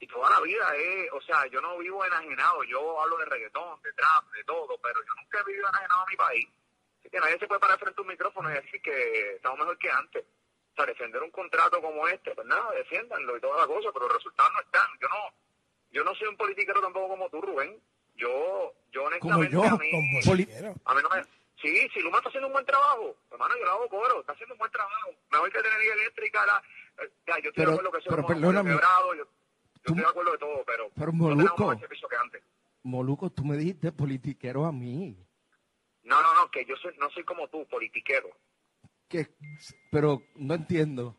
y 0.00 0.06
toda 0.06 0.30
la 0.30 0.40
vida 0.40 0.74
es, 0.76 1.12
o 1.12 1.20
sea, 1.20 1.46
yo 1.48 1.60
no 1.60 1.76
vivo 1.76 2.02
enajenado, 2.04 2.64
yo 2.64 3.00
hablo 3.02 3.18
de 3.18 3.26
reggaetón, 3.26 3.82
de 3.82 3.92
trap, 3.92 4.32
de 4.32 4.42
todo, 4.44 4.78
pero 4.82 4.98
yo 4.98 5.12
nunca 5.20 5.40
he 5.40 5.44
vivido 5.44 5.68
enajenado 5.68 6.00
a 6.00 6.06
mi 6.06 6.16
país. 6.16 6.48
Así 6.98 7.10
que 7.10 7.20
nadie 7.20 7.38
se 7.38 7.46
puede 7.46 7.60
parar 7.60 7.78
frente 7.78 8.00
a 8.00 8.02
un 8.02 8.08
micrófono 8.08 8.50
y 8.50 8.54
decir 8.54 8.80
que 8.80 9.34
estamos 9.34 9.58
mejor 9.58 9.76
que 9.76 9.90
antes. 9.90 10.24
O 10.24 10.74
sea, 10.74 10.86
defender 10.86 11.22
un 11.22 11.30
contrato 11.30 11.82
como 11.82 12.08
este, 12.08 12.34
pues 12.34 12.46
nada, 12.46 12.70
defiéndanlo 12.72 13.36
y 13.36 13.40
toda 13.40 13.60
la 13.60 13.66
cosa, 13.66 13.90
pero 13.92 14.06
los 14.06 14.16
resultados 14.16 14.52
no 14.54 14.60
están. 14.60 14.88
Yo 15.00 15.08
no, 15.08 15.34
yo 15.90 16.04
no 16.04 16.14
soy 16.14 16.28
un 16.28 16.36
politiquero 16.38 16.80
tampoco 16.80 17.08
como 17.08 17.28
tú, 17.28 17.42
Rubén. 17.42 17.78
Yo, 18.20 18.74
yo 18.92 19.02
Como 19.20 19.36
honestamente 19.38 19.52
yo, 19.52 19.62
a 19.64 19.78
mí, 19.78 19.90
como 19.90 20.20
poli- 20.26 20.48
a 20.84 20.94
mí 20.94 21.00
no 21.02 21.08
me... 21.08 21.24
Sí, 21.62 21.88
si 21.92 22.00
Luma 22.00 22.18
está 22.18 22.28
haciendo 22.28 22.46
un 22.48 22.52
buen 22.54 22.64
trabajo, 22.64 23.16
hermano, 23.30 23.54
yo 23.58 23.64
le 23.64 23.70
hago 23.70 23.88
coro, 23.88 24.20
está 24.20 24.32
haciendo 24.32 24.54
un 24.54 24.58
buen 24.58 24.70
trabajo. 24.72 25.10
Mejor 25.30 25.52
que 25.52 25.58
tener 25.62 25.80
eléctrica, 25.98 26.46
la, 26.46 26.62
eh, 27.04 27.10
ya, 27.26 27.34
yo 27.34 27.48
estoy 27.48 27.52
Pero- 27.54 27.70
de 27.70 27.74
acuerdo 27.76 27.92
que 27.92 27.98
eso 27.98 28.10
pero 28.10 28.26
perdóname. 28.26 28.70
quebrado, 28.70 29.14
yo, 29.14 29.24
yo 29.24 29.30
Tú- 29.82 29.92
estoy 29.92 29.96
de 30.04 30.06
acuerdo 30.10 30.32
de 30.32 30.38
todo, 30.38 30.64
pero, 30.66 30.90
Pero, 30.94 31.06
no 31.12 31.18
Moluco. 31.18 31.66
más 31.66 31.80
servicio 31.80 32.08
que 32.08 32.16
antes. 32.16 32.42
Moluco, 32.82 33.30
tú 33.30 33.44
me 33.44 33.56
dijiste 33.58 33.92
politiquero 33.92 34.64
a 34.64 34.72
mí. 34.72 35.16
No, 36.02 36.22
no, 36.22 36.34
no, 36.34 36.50
que 36.50 36.64
yo 36.64 36.76
soy, 36.76 36.96
no 36.98 37.10
soy 37.10 37.24
como 37.24 37.46
tú, 37.48 37.66
politiquero. 37.68 38.30
Que, 39.08 39.26
pero 39.90 40.22
no 40.36 40.54
entiendo. 40.54 41.14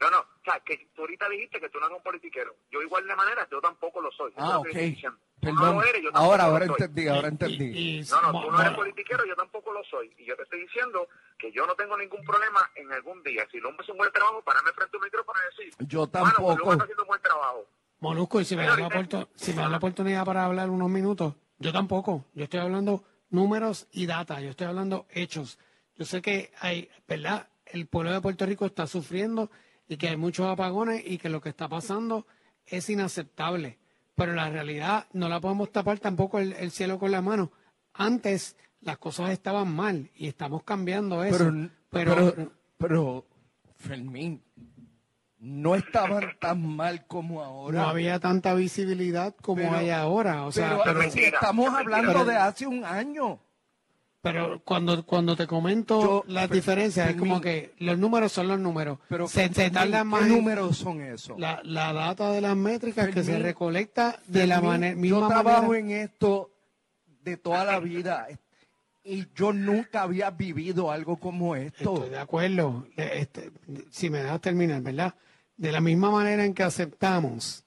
No, 0.00 0.10
no, 0.10 0.18
o 0.20 0.26
sea, 0.44 0.58
que 0.60 0.88
tú 0.94 1.02
ahorita 1.02 1.28
dijiste 1.28 1.60
que 1.60 1.68
tú 1.68 1.78
no 1.78 1.86
eres 1.86 1.98
un 1.98 2.02
politiquero. 2.02 2.56
Yo 2.70 2.80
igual 2.80 3.06
de 3.06 3.14
manera, 3.14 3.46
yo 3.50 3.60
tampoco 3.60 4.00
lo 4.00 4.10
soy. 4.12 4.32
Ah, 4.36 4.58
ok. 4.58 4.66
no 5.02 5.16
Perdón. 5.40 5.74
lo 5.76 5.82
eres, 5.82 6.02
yo 6.02 6.10
tampoco 6.10 6.24
Ahora, 6.24 6.44
ahora 6.44 6.64
entendí, 6.64 7.08
ahora 7.08 7.28
entendí. 7.28 8.00
No, 8.10 8.20
no, 8.32 8.40
tú 8.42 8.50
no 8.50 8.60
eres 8.62 8.72
politiquero, 8.74 9.26
yo 9.26 9.36
tampoco 9.36 9.72
lo 9.72 9.84
soy. 9.84 10.10
Y 10.18 10.24
yo 10.24 10.36
te 10.36 10.42
estoy 10.44 10.60
diciendo 10.62 11.06
que 11.38 11.52
yo 11.52 11.66
no 11.66 11.74
tengo 11.74 11.96
ningún 11.98 12.22
problema 12.24 12.60
en 12.76 12.90
algún 12.92 13.22
día. 13.22 13.46
Si 13.50 13.58
Luma 13.58 13.76
hace 13.80 13.92
un 13.92 13.98
buen 13.98 14.10
trabajo, 14.12 14.40
pararme 14.42 14.70
frente 14.72 14.96
a 14.96 14.98
un 14.98 15.04
micrófono 15.04 15.38
y 15.40 15.56
decir, 15.64 15.74
Yo 15.86 16.00
"Mano, 16.00 16.10
pues 16.12 16.34
tampoco. 16.34 16.72
Está 16.72 16.84
haciendo 16.84 17.02
un 17.02 17.08
buen 17.08 17.22
trabajo. 17.22 17.66
Molusco, 18.00 18.40
y 18.40 18.44
si 18.46 18.56
me, 18.56 18.66
da 18.66 18.76
la 18.76 18.88
oportu- 18.88 19.28
si 19.34 19.52
me 19.52 19.60
da 19.62 19.68
la 19.68 19.76
oportunidad 19.76 20.24
para 20.24 20.46
hablar 20.46 20.70
unos 20.70 20.88
minutos, 20.88 21.34
yo 21.58 21.72
tampoco. 21.72 22.24
Yo 22.32 22.44
estoy 22.44 22.60
hablando 22.60 23.04
números 23.28 23.86
y 23.92 24.06
data, 24.06 24.40
yo 24.40 24.48
estoy 24.50 24.66
hablando 24.66 25.06
hechos. 25.10 25.58
Yo 25.96 26.06
sé 26.06 26.22
que 26.22 26.50
hay, 26.60 26.90
¿verdad? 27.06 27.48
El 27.66 27.86
pueblo 27.86 28.10
de 28.12 28.20
Puerto 28.22 28.46
Rico 28.46 28.64
está 28.64 28.86
sufriendo 28.86 29.50
y 29.90 29.96
que 29.96 30.08
hay 30.08 30.16
muchos 30.16 30.46
apagones 30.46 31.02
y 31.04 31.18
que 31.18 31.28
lo 31.28 31.40
que 31.40 31.48
está 31.48 31.68
pasando 31.68 32.24
es 32.64 32.88
inaceptable. 32.88 33.78
Pero 34.14 34.34
la 34.34 34.48
realidad 34.48 35.06
no 35.12 35.28
la 35.28 35.40
podemos 35.40 35.72
tapar 35.72 35.98
tampoco 35.98 36.38
el, 36.38 36.52
el 36.52 36.70
cielo 36.70 36.98
con 37.00 37.10
la 37.10 37.20
mano. 37.22 37.50
Antes 37.92 38.56
las 38.82 38.98
cosas 38.98 39.30
estaban 39.30 39.74
mal 39.74 40.08
y 40.14 40.28
estamos 40.28 40.62
cambiando 40.62 41.24
eso. 41.24 41.38
Pero, 41.90 42.14
Pero, 42.14 42.14
pero, 42.36 42.52
pero, 42.78 43.26
Fermín, 43.78 44.40
no 45.40 45.74
estaban 45.74 46.36
tan 46.38 46.64
mal 46.64 47.04
como 47.08 47.42
ahora. 47.42 47.80
no 47.82 47.88
había 47.88 48.20
tanta 48.20 48.54
visibilidad 48.54 49.34
como 49.42 49.62
Pero- 49.62 49.74
hay 49.76 49.90
ahora. 49.90 50.46
O 50.46 50.52
sea, 50.52 50.78
pero, 50.84 51.00
pero- 51.00 51.10
si 51.10 51.24
estamos 51.24 51.74
hablando 51.74 52.12
Pero- 52.12 52.24
de 52.26 52.36
hace 52.36 52.66
un 52.68 52.84
año. 52.84 53.40
Pero 54.22 54.60
cuando, 54.64 55.04
cuando 55.06 55.34
te 55.34 55.46
comento 55.46 56.02
Yo- 56.02 56.24
las 56.26 56.48
Fer- 56.50 56.52
diferencias, 56.54 57.08
es 57.10 57.16
como 57.16 57.40
que 57.40 57.72
los 57.78 57.98
números 57.98 58.30
son 58.32 58.48
los 58.48 58.60
números. 58.60 58.98
Pero 59.08 59.26
se, 59.26 59.48
¿qué 59.48 59.70
más 60.04 60.22
en- 60.22 60.28
números 60.28 60.76
son 60.76 61.00
esos? 61.00 61.38
La, 61.38 61.60
la 61.64 61.92
data 61.94 62.30
de 62.30 62.42
las 62.42 62.54
métricas 62.56 63.08
que 63.08 63.24
se 63.24 63.38
recolecta 63.38 64.20
de 64.26 64.46
la 64.46 64.60
manera 64.60 65.00
yo 65.00 65.26
trabajo 65.26 65.68
manera. 65.68 65.78
en 65.96 66.02
esto 66.02 66.50
de 67.22 67.38
toda 67.38 67.64
la 67.64 67.80
vida 67.80 68.26
y 69.02 69.26
yo 69.34 69.54
nunca 69.54 70.02
había 70.02 70.30
vivido 70.30 70.90
algo 70.90 71.16
como 71.16 71.56
esto. 71.56 71.94
Estoy 71.94 72.10
de 72.10 72.18
acuerdo. 72.18 72.86
Este, 72.96 73.50
si 73.90 74.10
me 74.10 74.18
dejas 74.22 74.42
terminar, 74.42 74.82
¿verdad? 74.82 75.14
De 75.56 75.72
la 75.72 75.80
misma 75.80 76.10
manera 76.10 76.44
en 76.44 76.52
que 76.52 76.62
aceptamos 76.62 77.64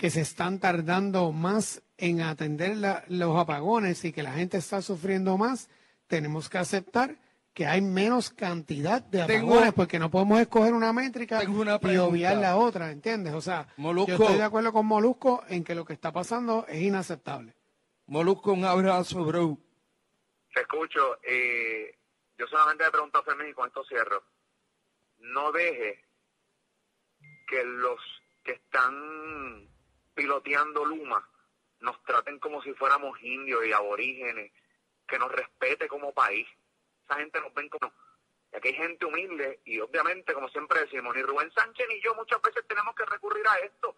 que 0.00 0.10
se 0.10 0.20
están 0.22 0.58
tardando 0.58 1.30
más 1.30 1.80
en 1.96 2.22
atender 2.22 2.76
la- 2.76 3.04
los 3.06 3.36
apagones 3.38 4.04
y 4.04 4.10
que 4.12 4.24
la 4.24 4.32
gente 4.32 4.56
está 4.58 4.82
sufriendo 4.82 5.38
más, 5.38 5.68
tenemos 6.12 6.50
que 6.50 6.58
aceptar 6.58 7.16
que 7.54 7.64
hay 7.66 7.80
menos 7.80 8.28
cantidad 8.28 9.00
de 9.02 9.24
Tengo- 9.24 9.52
apagones 9.52 9.72
porque 9.72 9.98
no 9.98 10.10
podemos 10.10 10.38
escoger 10.40 10.74
una 10.74 10.92
métrica 10.92 11.40
una 11.48 11.78
y 11.90 11.96
obviar 11.96 12.36
la 12.36 12.56
otra, 12.56 12.90
¿entiendes? 12.90 13.32
O 13.32 13.40
sea, 13.40 13.66
Molusco. 13.78 14.08
yo 14.10 14.16
estoy 14.22 14.36
de 14.36 14.42
acuerdo 14.42 14.74
con 14.74 14.84
Molusco 14.84 15.42
en 15.48 15.64
que 15.64 15.74
lo 15.74 15.86
que 15.86 15.94
está 15.94 16.12
pasando 16.12 16.66
es 16.68 16.82
inaceptable. 16.82 17.54
Molusco, 18.08 18.52
un 18.52 18.66
abrazo, 18.66 19.24
bro. 19.24 19.56
Te 20.52 20.60
escucho. 20.60 21.16
Eh, 21.22 21.96
yo 22.36 22.46
solamente 22.46 22.84
le 22.84 22.90
pregunto 22.90 23.18
a 23.18 23.22
Fermín 23.22 23.48
y 23.48 23.54
con 23.54 23.68
esto 23.68 23.82
cierro. 23.84 24.22
No 25.20 25.50
deje 25.50 26.04
que 27.48 27.64
los 27.64 27.98
que 28.44 28.52
están 28.52 29.66
piloteando 30.14 30.84
Luma 30.84 31.26
nos 31.80 32.02
traten 32.04 32.38
como 32.38 32.60
si 32.62 32.74
fuéramos 32.74 33.18
indios 33.22 33.64
y 33.66 33.72
aborígenes, 33.72 34.52
que 35.12 35.18
nos 35.18 35.30
respete 35.30 35.86
como 35.88 36.14
país. 36.14 36.48
Esa 37.04 37.16
gente 37.16 37.38
nos 37.38 37.52
ven 37.52 37.68
como... 37.68 37.92
Y 38.50 38.56
aquí 38.56 38.68
hay 38.68 38.74
gente 38.74 39.04
humilde 39.04 39.60
y 39.66 39.78
obviamente, 39.78 40.32
como 40.32 40.48
siempre 40.48 40.80
decimos, 40.80 41.14
ni 41.14 41.20
Rubén 41.20 41.52
Sánchez 41.52 41.86
ni 41.86 42.00
yo 42.00 42.14
muchas 42.14 42.40
veces 42.40 42.66
tenemos 42.66 42.94
que 42.94 43.04
recurrir 43.04 43.46
a 43.46 43.58
esto. 43.58 43.94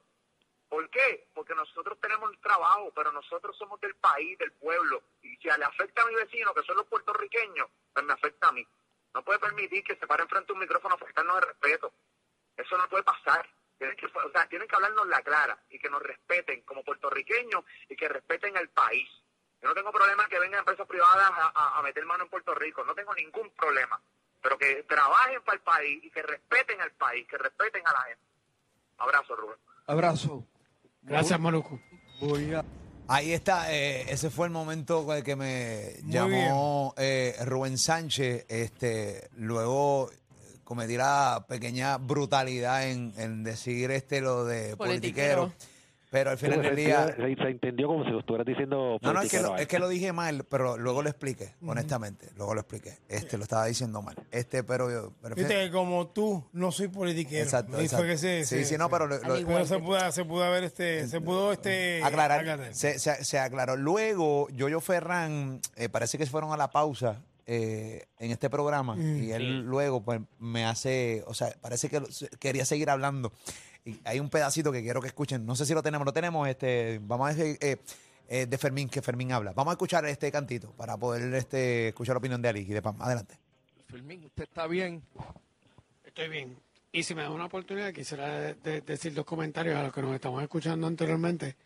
¿Por 0.69 0.91
qué? 0.91 1.29
Porque 1.33 1.55
nosotros 1.55 2.01
tenemos 2.01 2.33
el 2.33 2.41
trabajo, 2.41 2.91
pero 2.97 3.13
nosotros 3.13 3.57
somos 3.57 3.81
del 3.81 3.95
país, 3.95 4.37
del 4.39 4.51
pueblo. 4.55 5.05
Y 5.23 5.37
si 5.37 5.45
le 5.45 5.65
afecta 5.65 6.03
a 6.03 6.07
mi 6.07 6.17
vecino, 6.17 6.53
que 6.53 6.65
son 6.65 6.79
los 6.79 6.87
puertorriqueños, 6.87 7.69
pues 7.93 8.05
me 8.05 8.13
afecta 8.13 8.49
a 8.49 8.53
mí. 8.53 8.67
No 9.15 9.23
puede 9.23 9.39
permitir 9.39 9.85
que 9.85 9.95
se 9.95 10.09
paren 10.09 10.29
frente 10.29 10.51
a 10.51 10.55
un 10.55 10.61
micrófono 10.61 10.97
a 10.97 10.99
faltarnos 10.99 11.41
de 11.41 11.47
respeto. 11.47 11.95
Eso 12.57 12.77
no 12.77 12.89
puede 12.89 13.05
pasar. 13.05 13.49
Tienen 13.79 13.97
que, 13.97 14.07
o 14.07 14.31
sea, 14.33 14.49
tienen 14.49 14.67
que 14.67 14.75
hablarnos 14.75 15.07
la 15.07 15.23
clara 15.23 15.57
y 15.71 15.79
que 15.79 15.91
nos 15.91 16.03
respeten 16.03 16.63
como 16.63 16.83
puertorriqueños 16.83 17.65
y 17.89 17.95
que 17.95 18.09
respeten 18.09 18.57
al 18.57 18.69
país. 18.71 19.09
Yo 19.65 19.71
no 19.71 19.75
tengo 19.75 19.91
problema 19.93 20.29
que 20.29 20.39
vengan 20.39 20.59
empresas 20.59 20.87
privadas 20.87 21.25
a, 21.33 21.53
a- 21.55 21.79
a 21.79 21.83
meter 21.83 22.05
mano 22.05 22.25
en 22.25 22.29
Puerto 22.31 22.55
Rico, 22.55 22.85
no 22.85 22.95
tengo 22.95 23.15
ningún 23.15 23.49
problema. 23.57 23.99
Pero 24.43 24.59
que 24.59 24.85
trabajen 24.87 25.41
para 25.43 25.57
el 25.57 25.63
país 25.63 26.05
y 26.05 26.11
que 26.11 26.21
respeten 26.23 26.79
al 26.83 26.91
país, 26.93 27.27
que 27.27 27.39
respeten 27.39 27.81
a 27.87 27.93
la 27.95 28.03
gente. 28.03 28.23
Abrazo, 28.99 29.35
Rubén. 29.35 29.57
Abrazo. 29.87 30.45
Gracias. 31.01 31.41
Voy 32.21 32.53
a... 32.53 32.63
Ahí 33.09 33.33
está, 33.33 33.73
eh, 33.73 34.03
ese 34.13 34.29
fue 34.31 34.47
el 34.47 34.53
momento 34.53 35.07
con 35.07 35.17
el 35.17 35.25
que 35.25 35.35
me 35.35 35.95
llamó 36.05 36.93
eh, 36.99 37.35
Rubén 37.47 37.79
Sánchez. 37.79 38.45
Este, 38.51 39.31
luego 39.37 40.11
cometí 40.63 40.97
la 40.99 41.45
pequeña 41.49 41.97
brutalidad 41.99 42.87
en, 42.89 43.15
en 43.17 43.45
decir 43.45 43.91
este 43.91 44.21
lo 44.21 44.45
de 44.45 44.77
politiquero. 44.77 45.47
Politiquero. 45.53 45.74
Pero 46.15 46.31
al 46.31 46.39
final 46.39 46.63
del 46.63 46.77
Se, 46.77 46.81
día. 46.81 47.07
se- 47.09 47.35
se 47.35 47.49
entendió 47.49 47.89
como 47.89 48.05
si 48.05 48.11
lo 48.11 48.21
estuvieras 48.21 48.47
diciendo 48.47 48.99
No, 49.03 49.13
no, 49.13 49.21
es 49.21 49.29
que, 49.33 49.41
lo, 49.41 49.57
es 49.57 49.67
que 49.67 49.81
lo 49.81 49.89
dije 49.89 50.13
mal, 50.13 50.45
pero 50.49 50.79
luego 50.79 51.03
lo 51.03 51.09
expliqué, 51.09 51.57
honestamente. 51.67 52.29
Luego 52.37 52.55
lo 52.55 52.61
expliqué. 52.61 52.99
Este 53.09 53.37
lo 53.37 53.43
estaba 53.43 53.67
diciendo 53.67 54.01
mal. 54.01 54.15
Este, 54.31 54.63
pero 54.63 54.89
yo. 54.93 55.13
pero- 55.21 55.35
Viste 55.35 55.53
que 55.55 55.71
como 55.73 56.07
tú, 56.07 56.45
no 56.53 56.71
soy 56.71 56.87
politiquero. 56.87 57.43
Exacto, 57.43 57.79
que 57.79 58.17
se, 58.17 58.45
Sí, 58.45 58.59
se- 58.59 58.65
sí, 58.65 58.79
no, 58.79 58.89
pero 58.89 59.09
lo- 59.09 59.19
lo- 59.19 59.35
Al 59.35 59.41
igual 59.41 59.57
pero 59.65 59.67
se 59.67 59.79
pudo, 59.81 60.13
se 60.13 60.25
pudo 60.25 60.45
haber 60.45 60.63
este, 60.63 61.09
se 61.09 61.21
pudo 61.21 61.53
este 61.53 62.01
aclarar. 62.05 62.73
Se, 62.77 63.01
se- 63.01 63.25
se 63.25 63.39
aclaró. 63.41 63.75
Luego, 63.77 64.49
Yoyo 64.51 64.81
Ferran, 64.81 65.61
eh, 65.75 65.89
parece 65.89 66.17
que 66.17 66.27
se 66.27 66.31
fueron 66.31 66.53
a 66.53 66.57
la 66.57 66.71
pausa 66.71 67.25
eh, 67.47 68.05
en 68.21 68.31
este 68.31 68.49
programa 68.49 68.97
y 68.97 69.33
él 69.33 69.63
luego 69.63 70.03
pues 70.05 70.21
me 70.39 70.65
hace, 70.65 71.25
o 71.27 71.35
sea, 71.35 71.49
parece 71.61 71.89
que 71.91 72.01
quería 72.39 72.65
seguir 72.65 72.89
hablando. 72.89 73.33
Y 73.85 74.01
hay 74.05 74.19
un 74.21 74.31
pedacito 74.31 74.73
que 74.73 74.83
quiero 74.83 75.01
que 75.01 75.09
escuchen. 75.09 75.45
No 75.45 75.55
sé 75.57 75.67
si 75.67 75.75
lo 75.75 75.83
tenemos, 75.83 76.07
lo 76.07 76.13
tenemos. 76.13 76.49
Este, 76.49 77.01
vamos 77.03 77.29
a 77.31 77.35
decir, 77.35 77.59
eh, 77.61 77.77
eh, 78.29 78.47
de 78.47 78.59
Fermín, 78.59 78.89
que 78.89 79.03
Fermín 79.03 79.33
habla. 79.33 79.53
Vamos 79.53 79.73
a 79.73 79.75
escuchar 79.75 80.05
este 80.07 80.33
cantito 80.33 80.71
para 80.73 80.97
poder 80.97 81.35
este, 81.35 81.89
escuchar 81.89 82.15
la 82.15 82.19
opinión 82.19 82.41
de 82.41 82.49
Ali 82.49 82.61
y 82.61 82.65
de 82.73 82.81
Pam. 82.81 83.01
Adelante. 83.03 83.39
Fermín, 83.89 84.25
¿usted 84.25 84.45
está 84.45 84.67
bien? 84.67 85.03
Estoy 86.05 86.29
bien. 86.29 86.57
Y 86.93 87.03
si 87.03 87.15
me 87.15 87.23
da 87.23 87.31
una 87.31 87.47
oportunidad, 87.47 87.93
quisiera 87.93 88.29
de- 88.41 88.55
de- 88.55 88.81
decir 88.81 89.13
dos 89.15 89.25
comentarios 89.27 89.77
a 89.77 89.83
los 89.83 89.93
que 89.93 90.01
nos 90.01 90.15
estamos 90.15 90.43
escuchando 90.43 90.87
anteriormente. 90.87 91.57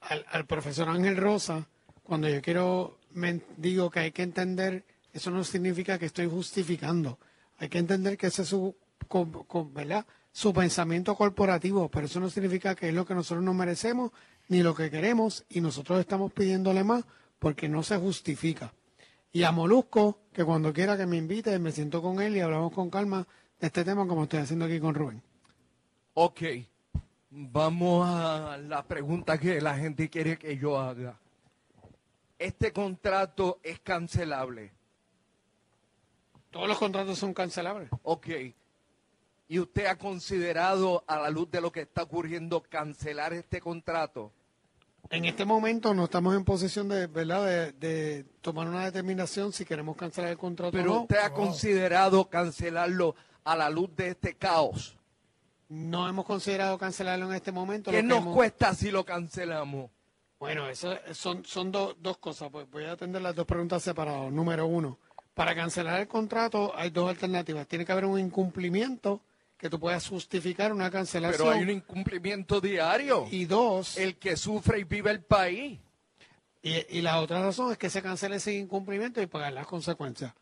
Al, 0.00 0.24
al 0.30 0.46
profesor 0.46 0.88
Ángel 0.88 1.16
Rosa, 1.16 1.66
cuando 2.04 2.28
yo 2.28 2.40
quiero, 2.40 2.98
men- 3.12 3.42
digo 3.56 3.90
que 3.90 4.00
hay 4.00 4.12
que 4.12 4.22
entender, 4.22 4.84
eso 5.12 5.30
no 5.30 5.42
significa 5.44 5.98
que 5.98 6.06
estoy 6.06 6.26
justificando. 6.26 7.18
Hay 7.58 7.68
que 7.68 7.78
entender 7.78 8.16
que 8.16 8.28
ese 8.28 8.42
es 8.42 8.48
su, 8.48 8.76
co- 9.08 9.44
co- 9.46 9.70
¿verdad? 9.70 10.06
su 10.32 10.52
pensamiento 10.52 11.14
corporativo, 11.14 11.88
pero 11.88 12.06
eso 12.06 12.20
no 12.20 12.28
significa 12.28 12.74
que 12.74 12.88
es 12.88 12.94
lo 12.94 13.06
que 13.06 13.14
nosotros 13.14 13.42
nos 13.42 13.54
merecemos 13.54 14.10
ni 14.48 14.62
lo 14.62 14.74
que 14.74 14.90
queremos 14.90 15.44
y 15.48 15.60
nosotros 15.62 15.98
estamos 15.98 16.32
pidiéndole 16.32 16.84
más 16.84 17.04
porque 17.38 17.68
no 17.68 17.82
se 17.82 17.96
justifica. 17.96 18.72
Y 19.32 19.42
a 19.44 19.52
Molusco, 19.52 20.20
que 20.32 20.44
cuando 20.44 20.72
quiera 20.72 20.96
que 20.96 21.06
me 21.06 21.16
invite, 21.16 21.58
me 21.58 21.72
siento 21.72 22.02
con 22.02 22.20
él 22.20 22.36
y 22.36 22.40
hablamos 22.40 22.72
con 22.72 22.90
calma 22.90 23.26
de 23.60 23.66
este 23.68 23.84
tema 23.84 24.06
como 24.06 24.24
estoy 24.24 24.40
haciendo 24.40 24.66
aquí 24.66 24.78
con 24.78 24.94
Rubén. 24.94 25.22
Ok, 26.14 26.42
vamos 27.30 28.06
a 28.08 28.56
la 28.58 28.82
pregunta 28.86 29.38
que 29.38 29.60
la 29.60 29.76
gente 29.76 30.08
quiere 30.10 30.38
que 30.38 30.56
yo 30.58 30.78
haga. 30.78 31.18
Este 32.38 32.72
contrato 32.72 33.58
es 33.62 33.80
cancelable. 33.80 34.72
Todos 36.50 36.68
los 36.68 36.78
contratos 36.78 37.18
son 37.18 37.32
cancelables. 37.34 37.88
Ok. 38.02 38.28
¿Y 39.48 39.58
usted 39.60 39.86
ha 39.86 39.96
considerado, 39.96 41.04
a 41.06 41.18
la 41.20 41.30
luz 41.30 41.50
de 41.50 41.60
lo 41.60 41.70
que 41.70 41.82
está 41.82 42.02
ocurriendo, 42.02 42.62
cancelar 42.62 43.32
este 43.32 43.60
contrato? 43.60 44.32
En 45.08 45.24
este 45.24 45.44
momento 45.44 45.94
no 45.94 46.04
estamos 46.04 46.34
en 46.34 46.44
posición 46.44 46.88
de, 46.88 47.06
¿verdad? 47.06 47.46
De, 47.46 47.72
de 47.72 48.24
tomar 48.40 48.66
una 48.66 48.84
determinación 48.84 49.52
si 49.52 49.64
queremos 49.64 49.96
cancelar 49.96 50.32
el 50.32 50.38
contrato 50.38 50.72
Pero 50.72 50.90
o 50.90 50.94
no. 50.96 51.00
usted 51.02 51.18
ha 51.18 51.32
considerado 51.32 52.28
cancelarlo 52.28 53.14
a 53.44 53.54
la 53.54 53.70
luz 53.70 53.94
de 53.94 54.08
este 54.08 54.34
caos. 54.34 54.96
No 55.68 56.08
hemos 56.08 56.24
considerado 56.24 56.76
cancelarlo 56.76 57.26
en 57.26 57.34
este 57.34 57.52
momento. 57.52 57.92
¿Qué 57.92 58.02
nos 58.02 58.18
hemos- 58.18 58.34
cuesta 58.34 58.74
si 58.74 58.90
lo 58.90 59.04
cancelamos? 59.04 59.90
Bueno, 60.40 60.68
eso 60.68 60.92
son, 61.12 61.44
son 61.44 61.70
do- 61.70 61.94
dos 62.00 62.18
cosas. 62.18 62.50
Pues 62.50 62.68
voy 62.68 62.84
a 62.84 62.92
atender 62.92 63.22
las 63.22 63.34
dos 63.36 63.46
preguntas 63.46 63.84
separadas. 63.84 64.32
Número 64.32 64.66
uno, 64.66 64.98
para 65.34 65.54
cancelar 65.54 66.00
el 66.00 66.08
contrato 66.08 66.72
hay 66.76 66.90
dos 66.90 67.08
alternativas. 67.08 67.66
Tiene 67.68 67.84
que 67.86 67.92
haber 67.92 68.06
un 68.06 68.18
incumplimiento 68.18 69.20
que 69.58 69.70
tú 69.70 69.80
puedas 69.80 70.06
justificar 70.08 70.72
una 70.72 70.90
cancelación. 70.90 71.48
Pero 71.48 71.50
hay 71.56 71.62
un 71.62 71.70
incumplimiento 71.70 72.60
diario. 72.60 73.26
Y 73.30 73.46
dos, 73.46 73.96
El 73.96 74.16
que 74.16 74.36
sufre 74.36 74.80
y 74.80 74.84
vive 74.84 75.10
el 75.10 75.22
país. 75.22 75.78
Y, 76.62 76.98
y 76.98 77.00
la 77.02 77.20
otra 77.20 77.40
razón 77.42 77.72
es 77.72 77.78
que 77.78 77.88
se 77.90 78.02
cancele 78.02 78.36
ese 78.36 78.52
incumplimiento 78.54 79.22
y 79.22 79.26
pagar 79.26 79.52
las 79.52 79.66
consecuencias. 79.66 80.32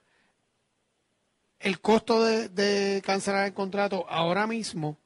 El 1.60 1.80
costo 1.80 2.22
de, 2.24 2.48
de 2.48 3.00
cancelar 3.02 3.46
el 3.46 3.54
contrato 3.54 4.04
ahora 4.08 4.46
mismo, 4.46 4.98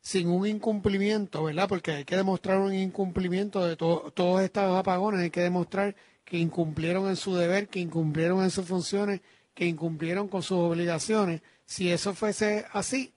sin 0.00 0.28
un 0.28 0.46
incumplimiento, 0.46 1.44
¿verdad? 1.44 1.68
Porque 1.68 1.92
hay 1.92 2.04
que 2.04 2.16
demostrar 2.16 2.58
un 2.58 2.74
incumplimiento 2.74 3.64
de 3.64 3.76
to- 3.76 4.12
todos 4.14 4.42
estos 4.42 4.76
apagones, 4.78 5.20
hay 5.20 5.30
que 5.30 5.40
demostrar 5.40 5.94
que 6.24 6.36
incumplieron 6.38 7.08
en 7.08 7.16
su 7.16 7.34
deber, 7.36 7.68
que 7.68 7.80
incumplieron 7.80 8.42
en 8.42 8.50
sus 8.50 8.66
funciones, 8.66 9.22
que 9.54 9.64
incumplieron 9.66 10.28
con 10.28 10.42
sus 10.42 10.58
obligaciones. 10.58 11.40
Si 11.64 11.90
eso 11.90 12.12
fuese 12.12 12.66
así, 12.72 13.13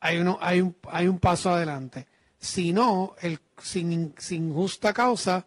hay, 0.00 0.18
uno, 0.18 0.38
hay, 0.40 0.60
un, 0.60 0.74
hay 0.90 1.06
un 1.08 1.18
paso 1.18 1.50
adelante. 1.50 2.06
Si 2.38 2.72
no, 2.72 3.14
el, 3.20 3.38
sin, 3.62 4.14
sin 4.18 4.52
justa 4.52 4.92
causa, 4.92 5.44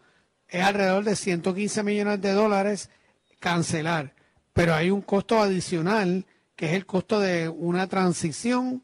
es 0.48 0.62
alrededor 0.62 1.04
de 1.04 1.16
115 1.16 1.82
millones 1.82 2.20
de 2.20 2.32
dólares 2.32 2.90
cancelar. 3.40 4.14
Pero 4.52 4.74
hay 4.74 4.90
un 4.90 5.02
costo 5.02 5.40
adicional, 5.40 6.26
que 6.56 6.66
es 6.66 6.72
el 6.74 6.86
costo 6.86 7.18
de 7.18 7.48
una 7.48 7.88
transición 7.88 8.82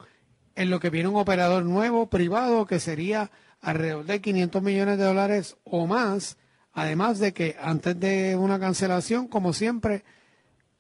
en 0.57 0.71
lo 0.71 0.81
que 0.81 0.91
viene 0.91 1.09
un 1.09 1.17
operador 1.17 1.65
nuevo, 1.65 2.11
privado, 2.11 2.67
que 2.67 2.81
sería 2.81 3.31
alrededor 3.61 4.05
de 4.07 4.21
500 4.21 4.63
millones 4.63 4.99
de 4.99 5.05
dólares 5.05 5.57
o 5.65 5.87
más. 5.87 6.37
Además 6.73 7.19
de 7.21 7.33
que 7.33 7.57
antes 7.61 7.99
de 7.99 8.37
una 8.37 8.59
cancelación, 8.59 9.29
como 9.29 9.53
siempre, 9.53 10.03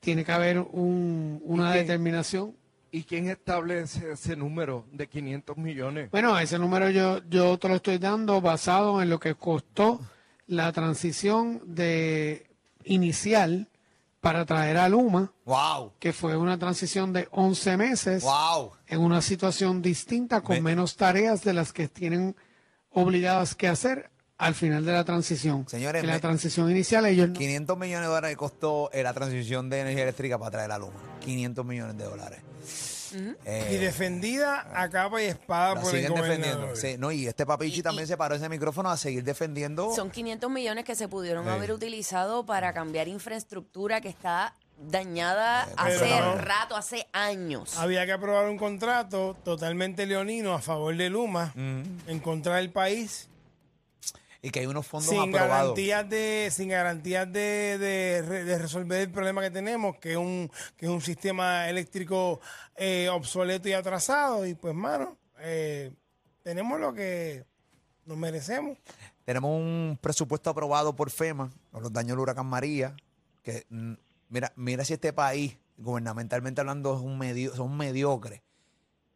tiene 0.00 0.24
que 0.24 0.33
haber 0.33 0.59
un- 0.59 1.40
una 1.44 1.72
determinación 1.72 2.57
¿Y 2.92 3.05
quién 3.05 3.29
establece 3.29 4.12
ese 4.12 4.37
número 4.37 4.85
de 4.92 5.07
500 5.07 5.57
millones? 5.57 6.11
Bueno, 6.11 6.38
ese 6.38 6.59
número 6.59 6.90
yo, 6.90 7.20
yo 7.29 7.57
te 7.59 7.68
lo 7.68 7.76
estoy 7.76 7.98
dando 7.98 8.40
basado 8.40 9.00
en 9.00 9.09
lo 9.09 9.20
que 9.20 9.35
costó 9.35 10.00
la 10.46 10.72
transición 10.72 11.62
de 11.64 12.50
inicial 12.85 13.68
para 14.20 14.44
traer 14.44 14.76
a 14.76 14.88
Luma, 14.88 15.33
¡Wow! 15.44 15.92
que 15.98 16.12
fue 16.12 16.37
una 16.37 16.59
transición 16.59 17.12
de 17.12 17.29
11 17.31 17.76
meses 17.76 18.22
¡Wow! 18.22 18.72
en 18.87 19.00
una 19.00 19.22
situación 19.22 19.81
distinta 19.81 20.42
con 20.42 20.62
menos 20.62 20.96
tareas 20.96 21.42
de 21.42 21.55
las 21.55 21.72
que 21.72 21.88
tienen 21.88 22.37
obligadas 22.90 23.55
que 23.55 23.68
hacer 23.68 24.11
al 24.40 24.55
final 24.55 24.85
de 24.85 24.92
la 24.92 25.05
transición. 25.05 25.66
Señores, 25.68 26.03
en 26.03 26.09
la 26.09 26.18
transición 26.18 26.70
inicial 26.70 27.07
ellos 27.07 27.29
no- 27.29 27.35
500 27.35 27.79
millones 27.79 28.09
de 28.09 28.14
dólares 28.14 28.37
costó 28.37 28.90
eh, 28.92 29.03
la 29.03 29.12
transición 29.14 29.68
de 29.70 29.81
energía 29.81 30.03
eléctrica 30.05 30.38
para 30.38 30.50
traer 30.50 30.68
la 30.70 30.79
luma. 30.79 30.98
500 31.20 31.64
millones 31.64 31.96
de 31.98 32.05
dólares. 32.05 32.40
Eh, 33.44 33.70
Y 33.72 33.76
defendida 33.79 34.68
a 34.72 34.88
capa 34.88 35.20
y 35.20 35.26
espada 35.26 35.74
la 35.74 35.81
por 35.81 35.92
el 35.94 36.00
siguen 36.03 36.14
defendiendo. 36.14 36.59
gobernador. 36.59 36.76
Sí, 36.76 36.96
no, 36.96 37.11
y 37.11 37.26
este 37.26 37.44
papichi 37.44 37.83
también 37.83 38.07
se 38.07 38.16
paró 38.16 38.37
ese 38.37 38.48
micrófono 38.48 38.88
a 38.88 38.96
seguir 38.96 39.24
defendiendo. 39.24 39.92
Son 39.94 40.11
500 40.12 40.48
millones 40.50 40.85
que 40.85 40.94
se 40.94 41.09
pudieron 41.09 41.44
Sí. 41.44 41.50
haber 41.50 41.72
utilizado 41.72 42.46
para 42.46 42.72
cambiar 42.72 43.09
infraestructura 43.09 44.00
que 44.00 44.09
está 44.11 44.55
dañada 44.79 45.64
Eh, 45.68 45.74
hace 45.76 46.20
rato, 46.37 46.76
hace 46.76 47.07
años. 47.12 47.76
Había 47.79 48.07
que 48.07 48.12
aprobar 48.12 48.48
un 48.48 48.57
contrato 48.57 49.37
totalmente 49.44 50.07
leonino 50.07 50.55
a 50.55 50.61
favor 50.61 50.96
de 50.96 51.11
Luma 51.11 51.53
en 51.57 52.20
contra 52.20 52.57
del 52.57 52.70
país 52.70 53.29
y 54.42 54.50
que 54.50 54.61
hay 54.61 54.66
unos 54.66 54.87
fondos 54.87 55.11
sin 55.11 55.18
aprobados. 55.35 55.48
garantías 55.76 56.09
de 56.09 56.48
sin 56.50 56.68
garantías 56.70 57.31
de, 57.33 57.76
de 57.79 58.22
re- 58.22 58.44
de 58.44 58.59
resolver 58.59 59.00
el 59.03 59.11
problema 59.11 59.42
que 59.42 59.50
tenemos 59.50 59.98
que 59.98 60.12
es 60.12 60.16
un 60.16 60.50
que 60.76 60.87
es 60.87 60.90
un 60.92 61.00
sistema 61.03 61.68
eléctrico 61.68 62.40
eh, 62.76 63.09
obsoleto 63.11 63.68
y 63.68 63.72
atrasado 63.74 64.46
y 64.46 64.55
pues 64.55 64.74
mano 64.74 65.18
eh, 65.40 65.92
tenemos 66.42 66.81
lo 66.81 66.92
que 66.94 67.44
nos 68.07 68.16
merecemos 68.16 68.79
Tenemos 69.24 69.50
un 69.50 69.98
presupuesto 70.00 70.50
aprobado 70.50 70.96
por 70.96 71.11
FEMA 71.11 71.50
con 71.70 71.83
los 71.83 71.92
daños 71.92 72.11
del 72.12 72.20
huracán 72.20 72.46
María. 72.46 72.96
Que 73.44 73.64
mm, 73.68 73.92
mira, 74.31 74.53
mira 74.57 74.85
si 74.85 74.94
este 74.94 75.12
país, 75.12 75.57
gubernamentalmente 75.76 76.61
hablando, 76.61 76.94
es 76.96 77.00
un 77.00 77.16
medio, 77.16 77.55
son 77.55 77.76
mediocres. 77.76 78.40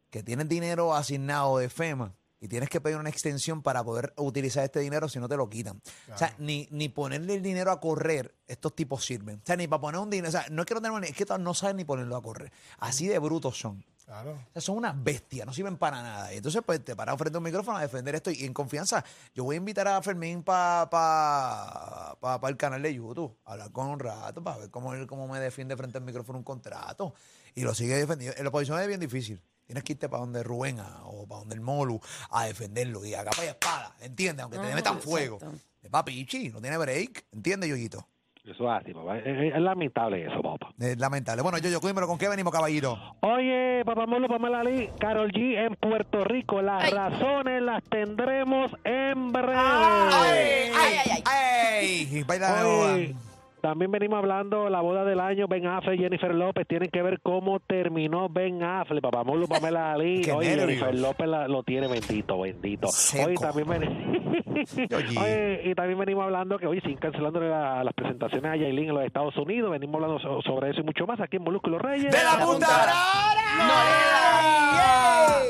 Que 0.09 0.23
tienen 0.23 0.47
dinero 0.47 0.93
asignado 0.95 1.57
de 1.57 1.67
FEMA 1.67 2.13
y 2.39 2.47
tienes 2.47 2.69
que 2.69 2.81
pedir 2.81 2.97
una 2.97 3.09
extensión 3.09 3.61
para 3.61 3.83
poder 3.83 4.13
utilizar 4.17 4.63
este 4.63 4.79
dinero 4.79 5.07
si 5.09 5.19
no 5.19 5.27
te 5.29 5.37
lo 5.37 5.49
quitan. 5.49 5.81
O 6.13 6.17
sea, 6.17 6.35
ni, 6.37 6.67
ni 6.71 6.89
ponerle 6.89 7.35
el 7.35 7.41
dinero 7.41 7.71
a 7.71 7.79
correr, 7.79 8.35
estos 8.47 8.75
tipos 8.75 9.03
sirven. 9.05 9.37
O 9.37 9.45
sea, 9.45 9.55
ni 9.55 9.67
para 9.67 9.81
poner 9.81 9.99
un 10.01 10.09
dinero. 10.09 10.29
O 10.29 10.31
sea, 10.31 10.45
no 10.51 10.61
es 10.61 10.65
que 10.67 10.75
no 10.75 10.99
ni, 10.99 11.07
es 11.07 11.15
que 11.15 11.25
no 11.39 11.53
saben 11.53 11.77
ni 11.77 11.85
ponerlo 11.85 12.15
a 12.15 12.21
correr. 12.21 12.51
Así 12.79 13.07
de 13.07 13.17
brutos 13.19 13.57
son. 13.57 13.83
claro 14.05 14.33
O 14.33 14.53
sea, 14.53 14.61
son 14.61 14.77
unas 14.77 15.01
bestias, 15.03 15.47
no 15.47 15.53
sirven 15.53 15.77
para 15.77 16.01
nada. 16.03 16.33
Y 16.33 16.37
entonces, 16.37 16.61
pues, 16.65 16.83
te 16.83 16.95
paras 16.95 17.17
frente 17.17 17.37
a 17.37 17.39
un 17.39 17.43
micrófono 17.45 17.77
a 17.77 17.81
defender 17.81 18.13
esto 18.15 18.29
y 18.29 18.43
en 18.43 18.53
confianza. 18.53 19.03
Yo 19.33 19.43
voy 19.45 19.55
a 19.55 19.57
invitar 19.57 19.87
a 19.87 20.01
Fermín 20.03 20.43
para 20.43 20.89
pa, 20.89 22.17
pa, 22.19 22.39
pa 22.39 22.49
el 22.49 22.57
canal 22.57 22.81
de 22.81 22.93
YouTube, 22.93 23.35
a 23.45 23.53
hablar 23.53 23.71
con 23.71 23.87
un 23.87 23.99
rato, 23.99 24.43
para 24.43 24.57
ver 24.57 24.69
cómo, 24.69 24.93
él- 24.93 25.07
cómo 25.07 25.27
me 25.27 25.39
defiende 25.39 25.75
frente 25.77 25.97
al 25.97 26.03
micrófono 26.03 26.37
un 26.39 26.43
contrato. 26.43 27.13
Y 27.55 27.61
lo 27.61 27.73
sigue 27.73 27.95
defendiendo. 27.95 28.37
En 28.37 28.43
la 28.43 28.49
oposición 28.49 28.79
es 28.81 28.87
bien 28.87 28.99
difícil. 28.99 29.41
Tienes 29.65 29.83
que 29.83 29.93
irte 29.93 30.07
para 30.09 30.21
donde 30.21 30.43
Rubén 30.43 30.79
a- 30.79 31.01
o 31.05 31.25
para 31.27 31.39
donde 31.39 31.55
el 31.55 31.61
Molu 31.61 31.99
a 32.31 32.45
defenderlo 32.45 33.03
y 33.05 33.13
a 33.15 33.23
capa 33.23 33.43
y 33.43 33.47
espada, 33.47 33.95
¿entiendes? 34.01 34.43
Aunque 34.43 34.59
te 34.59 34.73
metan 34.75 34.99
fuego. 34.99 35.35
exacto. 35.37 35.57
Es 35.81 35.89
papichi, 35.89 36.49
no 36.49 36.59
tiene 36.61 36.77
break, 36.77 37.25
¿entiendes, 37.31 37.69
Yoyito? 37.69 38.07
Eso 38.43 38.71
es 38.71 38.81
así, 38.81 38.93
papá. 38.93 39.17
Es, 39.17 39.25
es- 39.25 39.55
es 39.55 39.61
lamentable 39.61 40.23
eso, 40.23 40.39
papá. 40.41 40.69
Es 40.79 40.99
lamentable. 40.99 41.41
Bueno, 41.41 41.57
yo, 41.57 41.69
yo, 41.69 41.81
cuídamelo, 41.81 42.05
¿con 42.07 42.19
qué 42.19 42.29
venimos, 42.29 42.53
caballito? 42.53 42.95
Oye, 43.21 43.81
papá 43.85 44.05
Molo, 44.05 44.27
Pamela 44.27 44.59
Ali, 44.59 44.87
Carol 44.99 45.31
G 45.31 45.65
en 45.65 45.75
Puerto 45.75 46.23
Rico. 46.23 46.61
Las 46.61 46.83
Ay. 46.83 46.91
razones 46.91 47.61
las 47.63 47.83
tendremos 47.85 48.71
en 48.83 49.31
breve. 49.31 49.55
Ay, 49.57 50.69
ay, 50.75 50.97
ay. 51.25 51.85
¡Ey! 52.13 52.23
Baila 52.23 52.53
de 52.55 52.63
Oye, 52.65 53.07
boda. 53.07 53.19
También 53.65 53.89
venimos 53.91 54.19
hablando 54.19 54.69
la 54.69 54.79
boda 54.81 55.03
del 55.03 55.19
año, 55.19 55.47
Ben 55.47 55.65
Affleck 55.65 55.99
y 55.99 56.03
Jennifer 56.03 56.35
López. 56.35 56.67
Tienen 56.67 56.89
que 56.91 57.01
ver 57.01 57.19
cómo 57.21 57.59
terminó 57.59 58.29
Ben 58.29 58.61
Affleck, 58.61 59.01
papá 59.01 59.23
Molo, 59.23 59.47
Pamela 59.47 59.91
Ali. 59.93 60.21
Oye, 60.29 60.55
nervios. 60.55 60.67
Jennifer 60.81 60.95
López 60.99 61.27
la- 61.27 61.47
lo 61.47 61.63
tiene 61.63 61.87
bendito, 61.87 62.39
bendito. 62.39 62.87
Seco. 62.89 63.25
Oye, 63.25 63.35
también 63.37 63.67
ven- 63.67 64.45
Oye. 64.95 65.61
Y 65.63 65.73
también 65.73 65.97
venimos 65.97 66.25
hablando 66.25 66.59
que 66.59 66.67
hoy 66.67 66.79
siguen 66.81 66.97
cancelando 66.97 67.39
la- 67.39 67.83
las 67.83 67.93
presentaciones 67.95 68.51
a 68.51 68.55
Yailin 68.55 68.89
en 68.89 68.95
los 68.95 69.03
Estados 69.03 69.35
Unidos. 69.37 69.71
Venimos 69.71 69.95
hablando 69.95 70.19
so- 70.19 70.41
sobre 70.43 70.69
eso 70.69 70.81
y 70.81 70.83
mucho 70.83 71.07
más 71.07 71.19
aquí 71.19 71.37
en 71.37 71.43
Molusco 71.43 71.69
y 71.69 71.73
los 71.73 71.81
Reyes. 71.81 72.11
¡De 72.11 72.23
la 72.23 72.45
punta 72.45 72.67
brava! 72.67 73.15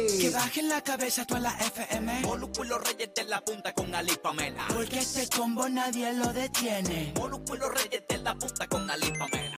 Que 0.07 0.29
bajen 0.29 0.69
la 0.69 0.81
cabeza 0.81 1.25
toda 1.25 1.39
la 1.39 1.57
FM. 1.57 2.21
Molusco 2.21 2.63
y 2.63 2.67
los 2.67 2.81
reyes 2.81 3.09
de 3.15 3.23
la 3.23 3.41
punta 3.41 3.73
con 3.73 3.93
Ali 3.95 4.15
Pamela. 4.21 4.65
Porque 4.73 4.99
este 4.99 5.27
combo 5.27 5.67
nadie 5.67 6.13
lo 6.13 6.31
detiene. 6.31 7.13
Molusco 7.15 7.55
y 7.55 7.59
los 7.59 7.73
reyes 7.73 8.03
de 8.07 8.17
la 8.19 8.35
punta 8.35 8.67
con 8.67 8.89
Ali 8.89 9.11
Pamela. 9.17 9.45